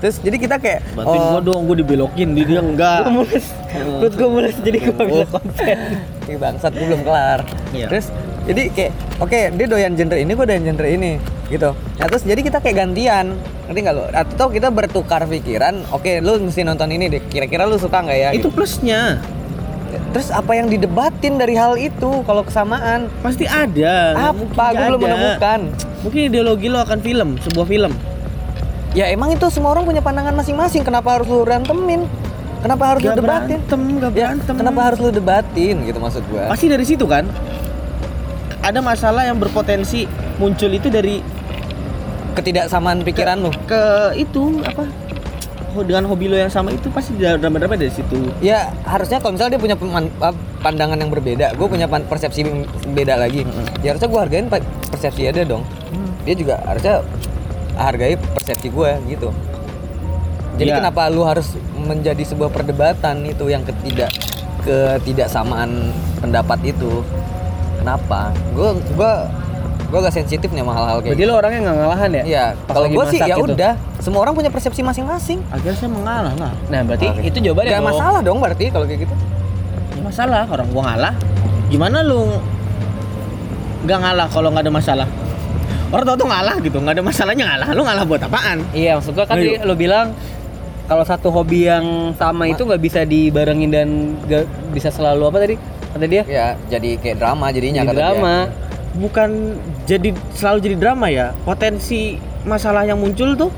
[0.00, 3.00] Terus jadi kita kayak Bantuin oh, gua dong, gua dibelokin, dia dia enggak.
[4.00, 5.04] Perut gue mulus jadi gue Oh.
[5.04, 5.76] bisa konten.
[6.32, 7.40] Ih bangsat gue belum kelar.
[7.74, 7.86] Iya.
[7.90, 8.06] Terus
[8.44, 11.12] jadi kayak oke dia doyan genre ini gue doyan genre ini
[11.50, 11.70] gitu.
[11.74, 14.04] Nah terus jadi kita kayak gantian ngerti nggak lo?
[14.08, 15.84] Atau kita bertukar pikiran.
[15.92, 17.20] Oke lu mesti nonton ini deh.
[17.20, 18.28] Kira-kira lu suka nggak ya?
[18.32, 18.56] Itu gitu.
[18.56, 19.20] plusnya.
[20.10, 23.06] Terus apa yang didebatin dari hal itu kalau kesamaan?
[23.20, 24.14] Pasti ada.
[24.30, 24.64] Apa?
[24.70, 25.60] Gue belum menemukan.
[26.00, 27.92] Mungkin ideologi lo akan film, sebuah film.
[28.92, 30.82] Ya emang itu semua orang punya pandangan masing-masing.
[30.82, 32.06] Kenapa harus lu rantemin?
[32.60, 33.58] Kenapa harus Gak lu debatin?
[33.60, 34.54] berantem, gak Ya, berantem.
[34.56, 36.48] kenapa harus lu debatin gitu maksud gua?
[36.48, 37.26] Pasti dari situ kan.
[38.60, 41.20] Ada masalah yang berpotensi muncul itu dari
[42.34, 43.50] Ketidaksamaan pikiran lu.
[43.64, 43.82] ke
[44.16, 44.90] itu apa?
[45.82, 48.30] Dengan hobi lo yang sama itu pasti drama-drama dari situ.
[48.38, 49.76] Ya harusnya kalau misalnya dia punya
[50.22, 50.30] apa,
[50.62, 52.62] pandangan yang berbeda, gue punya persepsi yang
[52.94, 53.42] beda lagi.
[53.82, 54.46] Ya harusnya gue hargain
[54.94, 55.66] persepsi dia dong.
[56.22, 57.02] Dia juga harusnya
[57.74, 59.34] hargai persepsi gue gitu.
[60.54, 60.78] Jadi Ya.
[60.78, 64.14] kenapa lu harus menjadi sebuah perdebatan itu yang ketidak
[64.62, 65.90] ketidaksamaan
[66.22, 67.02] pendapat itu?
[67.82, 68.30] Kenapa?
[68.54, 69.12] Gue gue
[69.84, 72.22] gue gak sensitif nih sama hal-hal kayak Berarti lu orangnya nggak ngalahan ya?
[72.24, 73.54] Iya, kalau gue sih ya gitu.
[73.54, 73.72] udah,
[74.02, 75.38] semua orang punya persepsi masing-masing.
[75.48, 76.52] Akhirnya saya mengalah lah.
[76.66, 77.90] Nah berarti itu jawabannya Gak dong.
[77.94, 79.14] masalah dong berarti kalau kayak gitu.
[79.94, 81.14] Ya masalah orang gua ngalah.
[81.70, 82.20] Gimana lu
[83.84, 85.08] nggak ngalah kalau nggak ada masalah?
[85.92, 87.68] Orang tau tuh ngalah gitu, nggak ada masalahnya ngalah.
[87.76, 88.58] Lu ngalah buat apaan?
[88.74, 90.10] Iya maksud gua kan tadi lu bilang
[90.84, 93.88] kalau satu hobi yang sama itu nggak bisa dibarengin dan
[94.28, 95.56] gak bisa selalu apa tadi
[95.96, 98.20] kata dia Ya, jadi kayak drama jadinya jadi kata dia.
[98.94, 103.50] Bukan jadi selalu jadi drama ya potensi masalah yang muncul tuh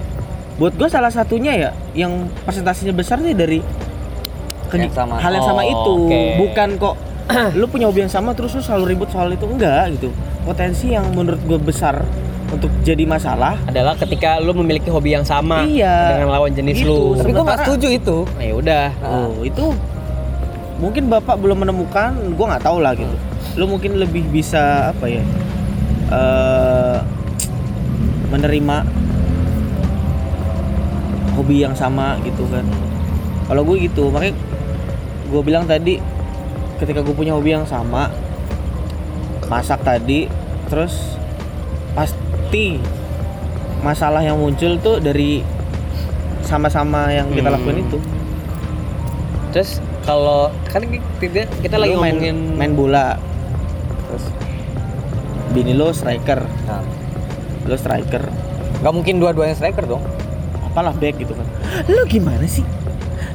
[0.56, 2.12] buat gue salah satunya ya yang
[2.42, 3.58] presentasinya besar nih dari
[4.66, 5.20] ke- Yang sama.
[5.20, 6.22] hal yang sama Oh, itu oke.
[6.40, 6.94] bukan kok
[7.58, 10.08] lu punya hobi yang sama terus lu selalu ribut soal itu enggak gitu
[10.42, 12.00] potensi yang menurut gue besar
[12.46, 16.14] untuk jadi masalah adalah ketika lu memiliki hobi yang sama Iya.
[16.14, 16.86] dengan lawan jenis Itu.
[16.86, 17.00] lu.
[17.14, 18.16] Tapi gue nggak Sementara- setuju itu.
[18.30, 18.84] Nah, ya udah.
[19.02, 19.64] oh itu
[20.76, 23.16] mungkin bapak belum menemukan gue nggak tahu lah gitu
[23.56, 25.24] lu mungkin lebih bisa apa ya
[26.06, 26.98] eh
[28.28, 28.76] menerima
[31.36, 32.64] hobi yang sama gitu kan.
[33.46, 34.34] Kalau gue gitu makanya
[35.30, 35.98] gue bilang tadi
[36.78, 38.10] ketika gue punya hobi yang sama
[39.46, 40.26] masak tadi
[40.66, 41.16] terus
[41.94, 42.76] pasti
[43.80, 45.40] masalah yang muncul tuh dari
[46.42, 47.56] sama-sama yang kita Hmm.
[47.58, 47.98] lakuin itu.
[49.54, 50.82] Terus kalau kan
[51.22, 53.16] kita, kita lagi Lu main ngomongin main bola
[55.56, 56.84] bini lo striker Nah,
[57.64, 58.22] lo striker
[58.76, 60.04] nggak mungkin dua-duanya striker dong.
[60.62, 61.46] apalah back gitu kan
[61.88, 62.60] lo gimana sih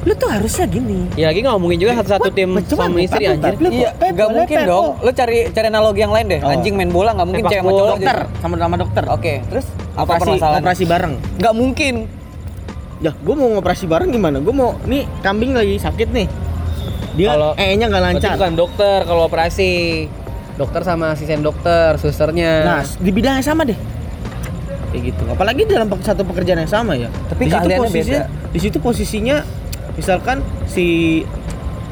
[0.02, 3.54] lo tuh harusnya gini Ya lagi ngomongin juga satu-satu tim suami istri anjir.
[3.60, 4.98] Iya, nggak mungkin dong.
[4.98, 6.40] Lo cari cari analogi yang lain deh.
[6.42, 6.50] Oh.
[6.50, 7.90] Anjing main bola nggak mungkin cewek sama cowok.
[7.92, 10.60] dokter sama sama dokter Oke, terus apa operasi permasalahan?
[10.60, 11.94] operasi bareng Nggak mungkin.
[12.98, 16.26] ya gue mau ngoperasi bareng gimana gue mau nih kambing lagi sakit nih
[17.12, 19.70] dia Kalau- eh nya nggak lancar bukan dokter kalau operasi.
[20.56, 22.52] Dokter sama asisten dokter, susternya.
[22.64, 23.78] nah di bidang yang sama deh.
[24.92, 25.22] Kayak gitu.
[25.32, 27.08] Apalagi dalam satu pekerjaan yang sama ya.
[27.32, 28.22] Tapi di situ posisinya
[28.52, 29.36] di situ posisinya
[29.96, 31.20] misalkan si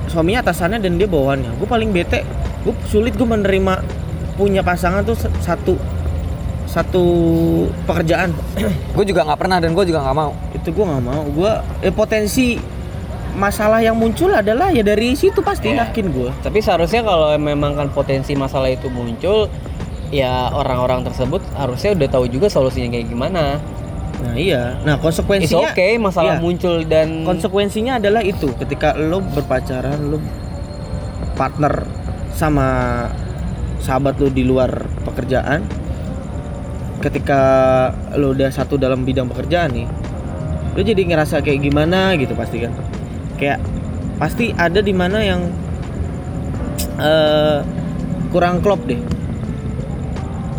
[0.08, 1.56] suaminya atasannya dan dia bawahannya.
[1.56, 2.24] Gue paling bete
[2.60, 3.80] gue sulit gue menerima
[4.36, 5.80] punya pasangan tuh satu
[6.68, 7.04] satu
[7.88, 8.30] pekerjaan.
[8.94, 10.32] Gue juga nggak pernah dan gue juga nggak mau.
[10.52, 11.22] Itu gue nggak mau.
[11.32, 11.52] Gue
[11.82, 12.60] eh, potensi
[13.40, 15.88] masalah yang muncul adalah ya dari situ pasti Iya.
[15.88, 19.48] yakin gue Tapi seharusnya kalau memang kan potensi masalah itu muncul,
[20.12, 23.56] ya orang-orang tersebut harusnya udah tahu juga solusinya kayak gimana.
[24.20, 26.44] nah iya nah It's konsekuensinya okay masalah iya.
[26.44, 30.20] muncul dan konsekuensinya adalah itu ketika lo berpacaran lo
[31.40, 31.88] partner
[32.36, 32.68] sama
[33.80, 34.68] sahabat lo di luar
[35.08, 35.64] pekerjaan
[37.00, 37.40] ketika
[38.20, 39.88] lo udah satu dalam bidang pekerjaan nih
[40.76, 42.76] lo jadi ngerasa kayak gimana gitu pasti kan
[43.40, 43.58] kayak
[44.20, 45.48] pasti ada di mana yang
[47.00, 47.64] eh
[48.28, 49.00] kurang klop deh.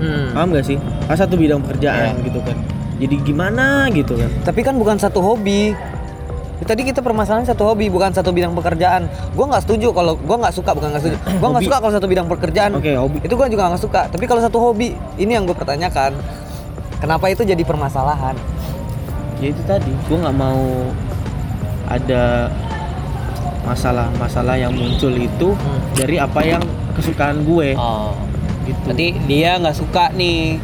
[0.01, 0.33] Hmm.
[0.33, 0.81] paham gak sih?
[1.05, 2.57] Pas satu bidang pekerjaan gitu kan.
[2.97, 4.29] Jadi gimana gitu kan?
[4.41, 5.77] Tapi kan bukan satu hobi.
[6.61, 9.09] Tadi kita permasalahan satu hobi bukan satu bidang pekerjaan.
[9.33, 11.17] Gue nggak setuju kalau gue nggak suka bukan nggak setuju.
[11.37, 12.71] Gue nggak suka kalau satu bidang pekerjaan.
[12.77, 13.17] Oke hobi.
[13.21, 14.01] Itu gue juga nggak suka.
[14.09, 16.17] Tapi kalau satu hobi ini yang gue pertanyakan.
[17.01, 18.37] Kenapa itu jadi permasalahan?
[19.41, 19.89] Ya itu tadi.
[20.05, 20.61] Gue nggak mau
[21.89, 22.53] ada
[23.61, 25.53] masalah-masalah yang muncul itu
[25.93, 27.77] dari apa yang kesukaan gue.
[27.77, 28.13] Oh,
[28.65, 28.79] gitu.
[28.89, 30.57] Berarti dia nggak suka nih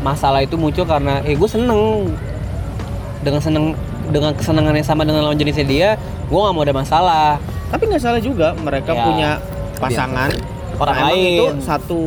[0.00, 2.10] masalah itu muncul karena eh gue seneng.
[3.20, 3.64] Dengan seneng
[4.08, 5.88] dengan kesenangan yang sama dengan lawan jenisnya dia,
[6.26, 7.30] gue nggak mau ada masalah.
[7.70, 9.30] tapi nggak salah juga mereka Ya, punya
[9.78, 10.34] pasangan
[10.80, 11.32] Orang Emang lain.
[11.36, 12.00] itu satu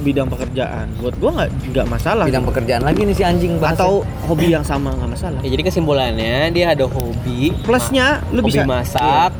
[0.00, 3.82] bidang pekerjaan buat gue nggak nggak masalah bidang pekerjaan lagi nih si anjing bahasnya.
[3.82, 3.92] atau
[4.24, 8.62] hobi yang sama nggak masalah Ya, jadi kesimpulannya dia ada hobi plusnya lu hobi bisa
[8.62, 8.70] Iya.
[8.70, 9.32] masak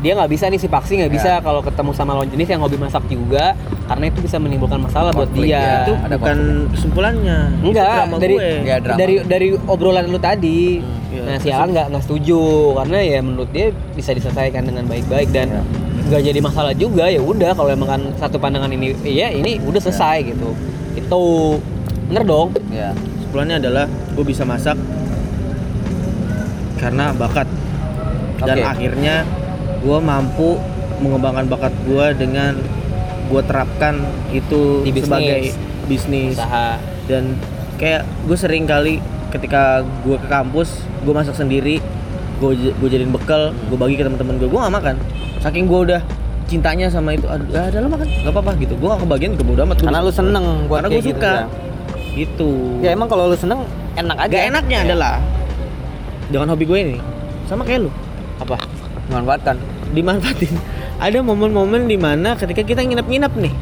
[0.00, 1.14] dia nggak bisa nih si Paksi nggak Ya.
[1.14, 3.52] bisa kalau ketemu sama lawan jenis yang hobi masak juga
[3.84, 5.72] karena itu bisa menimbulkan masalah buat Konflik, dia ya.
[5.82, 6.38] itu ada bukan
[6.70, 8.76] kesimpulannya enggak drama dari gue.
[8.78, 8.96] Drama.
[8.96, 10.80] dari dari obrolan lu tadi
[11.10, 11.22] Iya.
[11.22, 12.40] nah si Alan nggak nggak setuju
[12.74, 15.62] karena ya menurut dia bisa diselesaikan dengan baik-baik dan Iya.
[16.10, 19.78] Nggak jadi masalah juga ya udah kalau emang kan satu pandangan ini iya ini udah
[19.78, 20.28] selesai Iya.
[20.28, 20.48] gitu.
[20.92, 21.22] Itu
[22.10, 22.48] bener dong.
[22.68, 24.74] Ya kesimpulannya adalah gue bisa masak
[26.76, 27.46] karena bakat.
[28.40, 28.66] Dan Oke.
[28.66, 29.14] akhirnya
[29.78, 30.56] gue mampu
[30.98, 32.56] mengembangkan bakat gue dengan
[33.30, 34.00] gue terapkan
[34.32, 35.06] itu Di bisnis.
[35.06, 35.40] sebagai
[35.86, 36.34] bisnis.
[36.34, 36.80] Usaha.
[37.06, 37.36] Dan
[37.76, 38.98] kayak gue sering kali
[39.30, 41.78] ketika gue ke kampus gue masak sendiri
[42.40, 44.96] gue gue jadiin bekal gue bagi ke teman-teman gue gue gak makan
[45.44, 46.00] saking gue udah
[46.48, 49.46] cintanya sama itu aduh ya udah lo makan nggak apa-apa gitu gue gak kebagian gue
[49.46, 51.44] bodo amat karena lu seneng buat karena gue gitu suka ya.
[52.16, 52.50] gitu
[52.82, 53.60] ya emang kalau lu seneng
[53.94, 54.86] enak aja Gak enaknya Ya.
[54.90, 55.14] adalah
[56.32, 56.96] dengan hobi gue ini
[57.46, 57.90] sama kayak lu
[58.40, 58.56] apa
[59.10, 59.58] memanfaatkan
[59.90, 60.54] dimanfaatin.
[61.04, 63.54] Ada momen-momen di mana ketika kita nginep-nginep nih,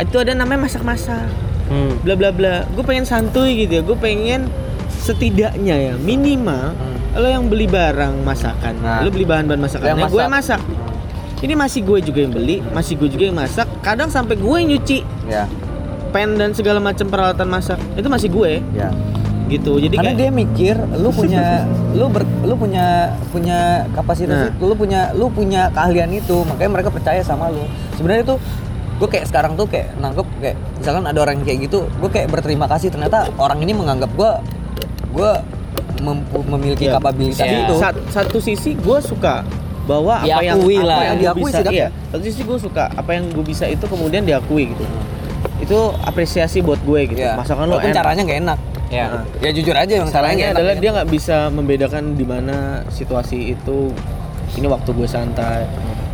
[0.00, 1.28] itu ada namanya masak-masak,
[1.68, 2.00] hmm.
[2.00, 2.64] bla bla bla.
[2.72, 3.82] Gue pengen santuy gitu ya.
[3.84, 4.48] Gue pengen
[4.88, 6.95] setidaknya ya minimal Hmm.
[7.16, 9.00] Lo yang beli barang masakan, Nah.
[9.00, 10.60] lo beli bahan-bahan masakannya, Yang gue masak.
[10.60, 10.60] masak.
[11.38, 13.66] Ini masih gue juga yang beli, masih gue juga yang masak.
[13.80, 15.44] Kadang sampai gue yang nyuci ya
[16.08, 18.88] pen dan segala macam peralatan masak itu masih gue ya
[19.46, 19.76] gitu.
[19.76, 21.62] Jadi karena kayak dia mikir lu punya
[21.98, 22.86] lu ber, lu punya
[23.28, 23.58] punya
[23.92, 24.48] kapasitas Nah.
[24.50, 27.62] itu lu punya lu punya keahlian itu makanya mereka percaya sama lu
[27.94, 28.38] sebenarnya tuh
[28.96, 32.64] gue kayak sekarang tuh kayak nangkep kayak misalkan ada orang kayak gitu gue kayak berterima
[32.64, 34.30] kasih ternyata orang ini menganggap gue
[35.12, 35.30] gue
[36.42, 36.96] memiliki Ya.
[36.96, 37.62] kapabilitas Ya.
[37.62, 39.42] itu Sat- satu sisi gue suka
[39.84, 40.98] bahwa apa yang Diakui apa lah.
[41.00, 43.84] yang gue Diakui bisa sih, iya satu sisi gue suka apa yang gue bisa itu
[43.84, 44.84] kemudian diakui gitu
[45.56, 49.22] itu apresiasi buat gue gitu ya masakan lo enak caranya nggak enak ya Nah.
[49.40, 52.56] ya jujur aja yang caranya adalah enak, dia nggak bisa membedakan di mana
[52.88, 53.90] situasi itu
[54.54, 55.66] ini waktu gue santai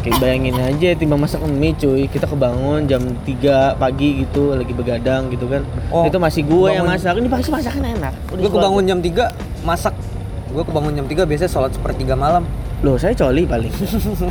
[0.02, 2.10] kayak bayangin aja timbang masak mie cuy.
[2.10, 5.62] Kita kebangun jam 3 pagi gitu lagi begadang gitu kan.
[5.94, 7.14] Oh, itu masih gue yang masak.
[7.14, 8.14] Ini pasti masakan enak.
[8.34, 9.30] Gue kebangun jam 3
[9.62, 9.94] masak.
[10.50, 12.42] Gue kebangun jam 3 biasanya sholat sepertiga malam.
[12.82, 13.72] Loh saya coli paling.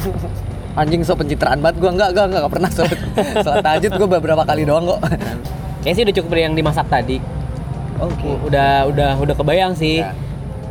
[0.80, 3.00] Anjing so pencitraan banget gue enggak enggak enggak, pernah sholat.
[3.44, 5.00] Sholat tahajud gue beberapa kali doang kok.
[5.82, 7.18] Kayaknya sih udah cukup dari yang dimasak tadi.
[8.00, 8.28] Oke.
[8.28, 10.04] U- udah udah udah kebayang sih.
[10.04, 10.14] Ya.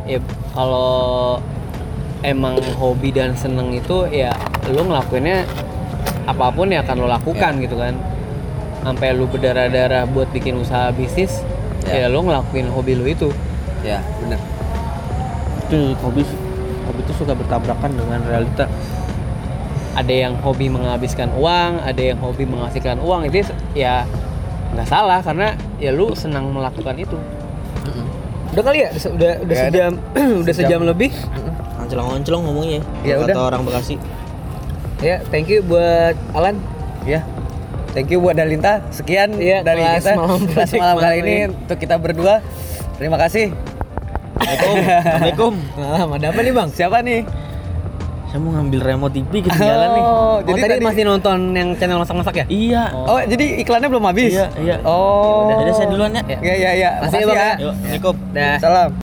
[0.05, 0.19] ya
[0.53, 1.37] kalau
[2.21, 4.29] emang hobi dan seneng itu ya
[4.69, 5.45] lu ngelakuinnya
[6.23, 7.97] apa pun ya akan lo lakukan gitu kan.
[8.81, 11.41] Sampai lu berdarah-darah buat bikin usaha bisnis
[11.81, 12.05] Ya.
[12.05, 13.33] ya lu ngelakuin hobi lu itu.
[13.81, 14.37] Ya bener.
[15.65, 16.21] Itu hobi
[16.85, 18.69] hobi itu suka bertabrakan dengan realita.
[19.91, 23.43] Ada yang hobi menghabiskan uang ada yang hobi menghasilkan uang itu
[23.73, 24.05] ya
[24.71, 25.51] nggak salah karena
[25.81, 27.17] ya lu senang melakukan itu.
[28.51, 28.89] Udah kali ya?
[29.09, 29.91] Udah udah Ya, sejam
[30.45, 30.69] udah Sejam.
[30.69, 31.11] sejam lebih
[31.91, 33.51] Ancelong-ancelong ngomongnya Ya kata udah.
[33.51, 33.99] orang Bekasi
[35.01, 36.55] ya thank you buat Alan
[37.03, 37.19] ya
[37.91, 41.75] thank you buat Dalinta sekian Iya, dari kelas kita malam kelas malam kali ini untuk
[41.75, 42.39] kita berdua
[42.95, 43.51] terima kasih
[44.37, 47.21] Assalamualaikum Assalamualaikum ah, ada apa nih bang siapa nih
[48.23, 50.03] Saya mau ngambil remote TV ketinggalan nih.
[50.07, 52.45] Oh, Oh, jadi tadi, tadi masih nonton yang channel masak-masak ya?
[52.47, 52.83] Iya.
[52.95, 54.31] Oh, jadi iklannya belum habis?
[54.31, 54.75] Iya, iya.
[54.87, 55.51] Oh.
[55.51, 56.23] Jadi saya duluan ya.
[56.39, 56.89] Iya, iya, iya.
[57.03, 57.43] Makasih ya, Makasih Bang, ya.
[57.43, 57.51] ya.
[57.51, 58.15] Yuk, Assalamualaikum.
[58.31, 58.55] Dah.
[58.63, 58.91] Salam.